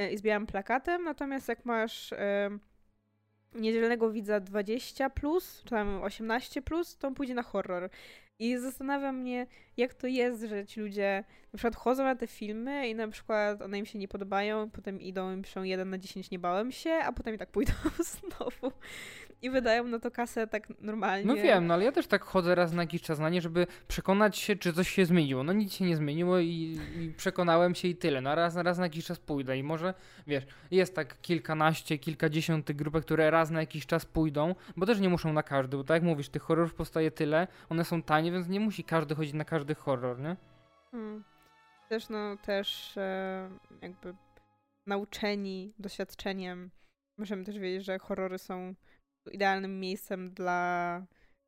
y, 0.00 0.10
i 0.10 0.18
z 0.18 0.22
białym 0.22 0.46
plakatem, 0.46 1.04
natomiast 1.04 1.48
jak 1.48 1.64
masz 1.64 2.12
y, 2.12 2.16
niedzielnego 3.54 4.10
widza 4.10 4.40
20+, 4.40 5.10
plus, 5.10 5.62
czy 5.64 5.70
tam 5.70 6.00
18+, 6.00 6.62
plus, 6.62 6.98
to 6.98 7.08
on 7.08 7.14
pójdzie 7.14 7.34
na 7.34 7.42
horror. 7.42 7.90
I 8.38 8.58
zastanawia 8.58 9.12
mnie, 9.12 9.46
jak 9.76 9.94
to 9.94 10.06
jest, 10.06 10.42
że 10.42 10.66
ci 10.66 10.80
ludzie 10.80 11.24
na 11.52 11.56
przykład 11.56 11.76
chodzą 11.76 12.04
na 12.04 12.16
te 12.16 12.26
filmy 12.26 12.88
i 12.88 12.94
na 12.94 13.08
przykład 13.08 13.62
one 13.62 13.78
im 13.78 13.86
się 13.86 13.98
nie 13.98 14.08
podobają, 14.08 14.70
potem 14.70 15.00
idą 15.00 15.36
i 15.36 15.42
piszą 15.42 15.62
1 15.62 15.90
na 15.90 15.98
10 15.98 16.30
nie 16.30 16.38
bałem 16.38 16.72
się, 16.72 16.90
a 16.90 17.12
potem 17.12 17.34
i 17.34 17.38
tak 17.38 17.50
pójdą 17.50 17.72
znowu 18.12 18.76
i 19.42 19.50
wydają 19.50 19.84
na 19.84 19.98
to 19.98 20.10
kasę 20.10 20.46
tak 20.46 20.68
normalnie. 20.80 21.26
No 21.26 21.34
wiem, 21.34 21.66
no 21.66 21.74
ale 21.74 21.84
ja 21.84 21.92
też 21.92 22.06
tak 22.06 22.24
chodzę 22.24 22.54
raz 22.54 22.72
na 22.72 22.82
jakiś 22.82 23.02
czas 23.02 23.18
na 23.18 23.28
nie, 23.28 23.40
żeby 23.40 23.66
przekonać 23.88 24.38
się, 24.38 24.56
czy 24.56 24.72
coś 24.72 24.88
się 24.88 25.06
zmieniło. 25.06 25.44
No 25.44 25.52
nic 25.52 25.72
się 25.72 25.84
nie 25.84 25.96
zmieniło 25.96 26.38
i, 26.38 26.78
i 27.00 27.12
przekonałem 27.16 27.74
się 27.74 27.88
i 27.88 27.96
tyle. 27.96 28.20
No 28.20 28.34
raz, 28.34 28.56
raz 28.56 28.78
na 28.78 28.84
jakiś 28.84 29.04
czas 29.04 29.18
pójdę 29.18 29.58
i 29.58 29.62
może, 29.62 29.94
wiesz, 30.26 30.46
jest 30.70 30.94
tak 30.94 31.20
kilkanaście, 31.20 31.98
kilkadziesiąt 31.98 32.66
tych 32.66 32.76
grupek, 32.76 33.04
które 33.04 33.30
raz 33.30 33.50
na 33.50 33.60
jakiś 33.60 33.86
czas 33.86 34.06
pójdą, 34.06 34.54
bo 34.76 34.86
też 34.86 35.00
nie 35.00 35.08
muszą 35.08 35.32
na 35.32 35.42
każdy, 35.42 35.76
bo 35.76 35.84
tak 35.84 35.94
jak 35.94 36.02
mówisz, 36.02 36.28
tych 36.28 36.42
horrorów 36.42 36.74
powstaje 36.74 37.10
tyle, 37.10 37.46
one 37.68 37.84
są 37.84 38.02
tanie, 38.02 38.32
więc 38.32 38.48
nie 38.48 38.60
musi 38.60 38.84
każdy 38.84 39.14
chodzić 39.14 39.34
na 39.34 39.44
każdy 39.44 39.74
horror, 39.74 40.20
nie? 40.20 40.36
Hmm. 40.90 41.24
Też, 41.88 42.08
no, 42.08 42.36
też 42.36 42.96
e, 42.96 43.50
jakby 43.82 44.14
nauczeni 44.86 45.72
doświadczeniem 45.78 46.70
możemy 47.18 47.44
też 47.44 47.58
wiedzieć, 47.58 47.86
że 47.86 47.98
horrory 47.98 48.38
są 48.38 48.74
idealnym 49.28 49.80
miejscem 49.80 50.30
dla 50.30 51.06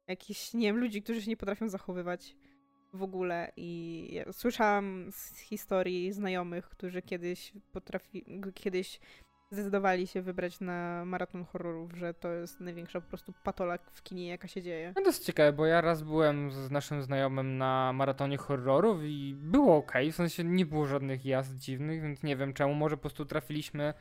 jakichś, 0.08 0.54
nie 0.54 0.66
wiem, 0.66 0.76
ludzi, 0.76 1.02
którzy 1.02 1.22
się 1.22 1.30
nie 1.30 1.36
potrafią 1.36 1.68
zachowywać 1.68 2.36
w 2.92 3.02
ogóle. 3.02 3.52
I 3.56 4.08
ja 4.12 4.32
słyszałam 4.32 5.06
z 5.12 5.38
historii 5.38 6.12
znajomych, 6.12 6.68
którzy 6.68 7.02
kiedyś 7.02 7.52
potrafi, 7.72 8.24
kiedyś 8.54 9.00
zdecydowali 9.50 10.06
się 10.06 10.22
wybrać 10.22 10.60
na 10.60 11.04
maraton 11.04 11.44
horrorów, 11.44 11.92
że 11.96 12.14
to 12.14 12.32
jest 12.32 12.60
największa 12.60 13.00
po 13.00 13.08
prostu 13.08 13.32
patolak 13.44 13.90
w 13.90 14.02
kinie, 14.02 14.28
jaka 14.28 14.48
się 14.48 14.62
dzieje. 14.62 14.92
No 14.96 15.02
to 15.02 15.08
jest 15.08 15.26
ciekawe, 15.26 15.52
bo 15.52 15.66
ja 15.66 15.80
raz 15.80 16.02
byłem 16.02 16.50
z 16.50 16.70
naszym 16.70 17.02
znajomym 17.02 17.58
na 17.58 17.92
maratonie 17.92 18.36
horrorów 18.36 19.00
i 19.02 19.34
było 19.36 19.76
ok, 19.76 19.92
w 20.12 20.14
sensie 20.14 20.44
nie 20.44 20.66
było 20.66 20.86
żadnych 20.86 21.24
jazd 21.24 21.56
dziwnych, 21.56 22.02
więc 22.02 22.22
nie 22.22 22.36
wiem 22.36 22.54
czemu, 22.54 22.74
może 22.74 22.96
po 22.96 23.00
prostu 23.00 23.24
trafiliśmy 23.24 23.94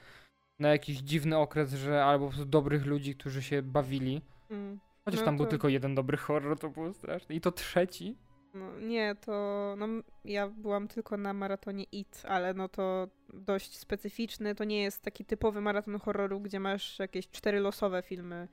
na 0.59 0.69
jakiś 0.69 0.97
dziwny 0.97 1.37
okres, 1.37 1.73
że 1.73 2.05
albo 2.05 2.25
po 2.25 2.31
prostu 2.31 2.49
dobrych 2.49 2.85
ludzi, 2.85 3.15
którzy 3.15 3.43
się 3.43 3.61
bawili. 3.61 4.21
Mm. 4.49 4.79
Chociaż 5.05 5.19
no 5.19 5.25
tam 5.25 5.37
to... 5.37 5.43
był 5.43 5.49
tylko 5.49 5.69
jeden 5.69 5.95
dobry 5.95 6.17
horror, 6.17 6.59
to 6.59 6.69
było 6.69 6.93
straszne. 6.93 7.35
I 7.35 7.41
to 7.41 7.51
trzeci. 7.51 8.17
No, 8.53 8.79
nie, 8.79 9.15
to 9.15 9.75
no, 9.77 9.87
ja 10.25 10.47
byłam 10.47 10.87
tylko 10.87 11.17
na 11.17 11.33
maratonie 11.33 11.83
IT, 11.91 12.23
ale 12.27 12.53
no 12.53 12.69
to 12.69 13.07
dość 13.33 13.77
specyficzny. 13.77 14.55
To 14.55 14.63
nie 14.63 14.81
jest 14.81 15.01
taki 15.01 15.25
typowy 15.25 15.61
maraton 15.61 15.99
horroru, 15.99 16.39
gdzie 16.39 16.59
masz 16.59 16.99
jakieś 16.99 17.29
cztery 17.29 17.59
losowe 17.59 18.01
filmy 18.01 18.47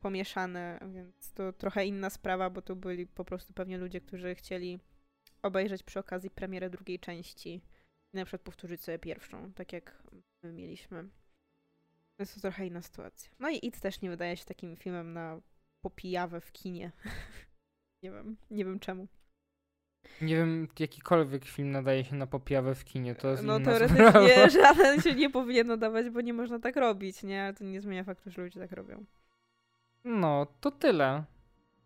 pomieszane, 0.00 0.80
więc 0.92 1.32
to 1.32 1.52
trochę 1.52 1.86
inna 1.86 2.10
sprawa, 2.10 2.50
bo 2.50 2.62
to 2.62 2.76
byli 2.76 3.06
po 3.06 3.24
prostu 3.24 3.52
pewnie 3.52 3.78
ludzie, 3.78 4.00
którzy 4.00 4.34
chcieli 4.34 4.78
obejrzeć 5.42 5.82
przy 5.82 5.98
okazji 5.98 6.30
premierę 6.30 6.70
drugiej 6.70 6.98
części 6.98 7.62
i 8.12 8.16
na 8.16 8.24
przykład 8.24 8.42
powtórzyć 8.42 8.80
sobie 8.80 8.98
pierwszą, 8.98 9.52
tak 9.52 9.72
jak 9.72 10.02
my 10.42 10.52
mieliśmy. 10.52 11.08
Jest 12.18 12.34
to 12.34 12.40
trochę 12.40 12.66
inna 12.66 12.82
sytuacja. 12.82 13.30
No 13.38 13.50
i 13.50 13.66
It 13.66 13.80
też 13.80 14.00
nie 14.00 14.10
wydaje 14.10 14.36
się 14.36 14.44
takim 14.44 14.76
filmem 14.76 15.12
na 15.12 15.40
popijawę 15.80 16.40
w 16.40 16.52
kinie. 16.52 16.92
nie 18.02 18.10
wiem, 18.10 18.36
nie 18.50 18.64
wiem 18.64 18.78
czemu. 18.78 19.08
Nie 20.20 20.36
wiem, 20.36 20.68
jakikolwiek 20.78 21.44
film 21.44 21.70
nadaje 21.70 22.04
się 22.04 22.16
na 22.16 22.26
popijawę 22.26 22.74
w 22.74 22.84
kinie, 22.84 23.14
to 23.14 23.28
jest 23.28 23.42
No 23.42 23.60
teoretycznie 23.60 24.50
żaden 24.62 25.00
się 25.00 25.14
nie 25.14 25.30
powinien 25.30 25.66
nadawać, 25.66 26.10
bo 26.10 26.20
nie 26.20 26.32
można 26.32 26.58
tak 26.58 26.76
robić, 26.76 27.22
nie? 27.22 27.42
Ale 27.42 27.54
to 27.54 27.64
nie 27.64 27.80
zmienia 27.80 28.04
faktu, 28.04 28.30
że 28.30 28.42
ludzie 28.42 28.60
tak 28.60 28.72
robią. 28.72 29.04
No, 30.04 30.46
to 30.60 30.70
tyle. 30.70 31.24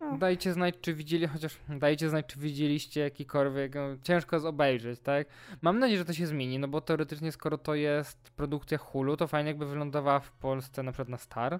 No. 0.01 0.17
Dajcie 0.17 0.53
znać, 0.53 0.75
czy 0.81 0.93
widzieli, 0.93 1.27
chociaż 1.27 1.57
dajcie 1.69 2.09
znać, 2.09 2.25
czy 2.25 2.39
widzieliście 2.39 3.01
jakikolwiek. 3.01 3.75
No, 3.75 3.81
ciężko 4.03 4.35
jest 4.35 4.45
obejrzeć, 4.45 4.99
tak? 4.99 5.27
Mam 5.61 5.79
nadzieję, 5.79 5.97
że 5.97 6.05
to 6.05 6.13
się 6.13 6.27
zmieni, 6.27 6.59
no 6.59 6.67
bo 6.67 6.81
teoretycznie, 6.81 7.31
skoro 7.31 7.57
to 7.57 7.75
jest 7.75 8.31
produkcja 8.31 8.77
Hulu, 8.77 9.17
to 9.17 9.27
fajnie 9.27 9.49
jakby 9.49 9.65
wylądowała 9.65 10.19
w 10.19 10.31
Polsce 10.31 10.83
na 10.83 10.91
przykład 10.91 11.09
na 11.09 11.17
Star, 11.17 11.59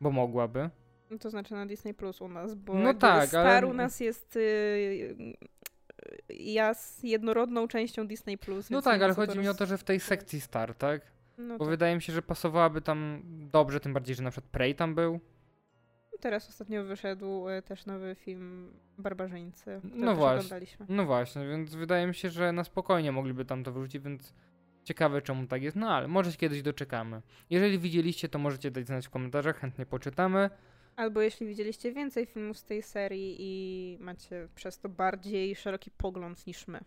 bo 0.00 0.10
mogłaby. 0.10 0.70
No 1.10 1.18
to 1.18 1.30
znaczy 1.30 1.54
na 1.54 1.66
Disney 1.66 1.94
Plus 1.94 2.20
u 2.20 2.28
nas, 2.28 2.54
bo 2.54 2.74
no 2.74 2.94
tak, 2.94 3.28
Star 3.28 3.46
ale... 3.46 3.66
u 3.66 3.72
nas 3.72 4.00
jest 4.00 4.36
y, 4.36 5.34
ja 6.28 6.74
z 6.74 7.02
jednorodną 7.02 7.68
częścią 7.68 8.06
Disney 8.06 8.38
Plus. 8.38 8.70
No 8.70 8.82
tak, 8.82 9.02
ale 9.02 9.14
chodzi 9.14 9.38
mi 9.38 9.48
o 9.48 9.54
to, 9.54 9.66
że 9.66 9.78
w 9.78 9.84
tej 9.84 10.00
sekcji 10.00 10.40
Star, 10.40 10.74
tak? 10.74 11.02
No 11.38 11.58
bo 11.58 11.64
tak. 11.64 11.70
wydaje 11.70 11.94
mi 11.94 12.02
się, 12.02 12.12
że 12.12 12.22
pasowałaby 12.22 12.80
tam 12.80 13.22
dobrze, 13.52 13.80
tym 13.80 13.92
bardziej, 13.92 14.16
że 14.16 14.22
na 14.22 14.30
przykład 14.30 14.50
Prey 14.50 14.74
tam 14.74 14.94
był. 14.94 15.20
Teraz 16.20 16.48
ostatnio 16.48 16.84
wyszedł 16.84 17.48
e, 17.48 17.62
też 17.62 17.86
nowy 17.86 18.14
film 18.14 18.72
Barbarzyńcy, 18.98 19.80
no 19.94 20.14
właśnie, 20.14 20.60
no 20.88 21.06
właśnie, 21.06 21.48
więc 21.48 21.74
wydaje 21.74 22.06
mi 22.06 22.14
się, 22.14 22.30
że 22.30 22.52
na 22.52 22.64
spokojnie 22.64 23.12
mogliby 23.12 23.44
tam 23.44 23.64
to 23.64 23.72
wrzucić, 23.72 24.02
więc 24.02 24.34
ciekawe 24.84 25.22
czemu 25.22 25.46
tak 25.46 25.62
jest, 25.62 25.76
no 25.76 25.90
ale 25.90 26.08
może 26.08 26.32
się 26.32 26.38
kiedyś 26.38 26.62
doczekamy. 26.62 27.22
Jeżeli 27.50 27.78
widzieliście, 27.78 28.28
to 28.28 28.38
możecie 28.38 28.70
dać 28.70 28.86
znać 28.86 29.06
w 29.06 29.10
komentarzach, 29.10 29.60
chętnie 29.60 29.86
poczytamy. 29.86 30.50
Albo 30.96 31.20
jeśli 31.20 31.46
widzieliście 31.46 31.92
więcej 31.92 32.26
filmów 32.26 32.58
z 32.58 32.64
tej 32.64 32.82
serii 32.82 33.36
i 33.38 33.98
macie 34.00 34.48
przez 34.54 34.78
to 34.78 34.88
bardziej 34.88 35.56
szeroki 35.56 35.90
pogląd 35.90 36.46
niż 36.46 36.68
my. 36.68 36.80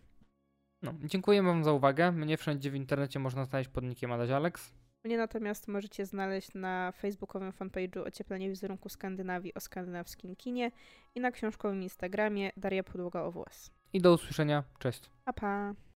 No, 0.82 0.94
dziękuję 1.04 1.42
Wam 1.42 1.64
za 1.64 1.72
uwagę. 1.72 2.12
Mnie 2.12 2.36
wszędzie 2.36 2.70
w 2.70 2.74
internecie 2.74 3.18
można 3.18 3.44
znaleźć 3.44 3.70
pod 3.70 3.84
nickiem 3.84 4.12
Adaś 4.12 4.30
Alex. 4.30 4.74
Mnie 5.04 5.16
natomiast 5.16 5.68
możecie 5.68 6.06
znaleźć 6.06 6.54
na 6.54 6.92
facebookowym 6.92 7.52
fanpage'u 7.52 8.06
Ocieplenie 8.06 8.48
wizerunku 8.48 8.88
Skandynawii 8.88 9.54
o 9.54 9.60
skandynawskim 9.60 10.36
kinie 10.36 10.70
i 11.14 11.20
na 11.20 11.30
książkowym 11.30 11.82
Instagramie 11.82 12.52
Daria 12.56 12.82
Podłoga 12.82 13.22
OWS. 13.22 13.70
I 13.92 14.00
do 14.00 14.12
usłyszenia. 14.12 14.64
Cześć. 14.78 15.10
Pa, 15.24 15.32
pa. 15.32 15.74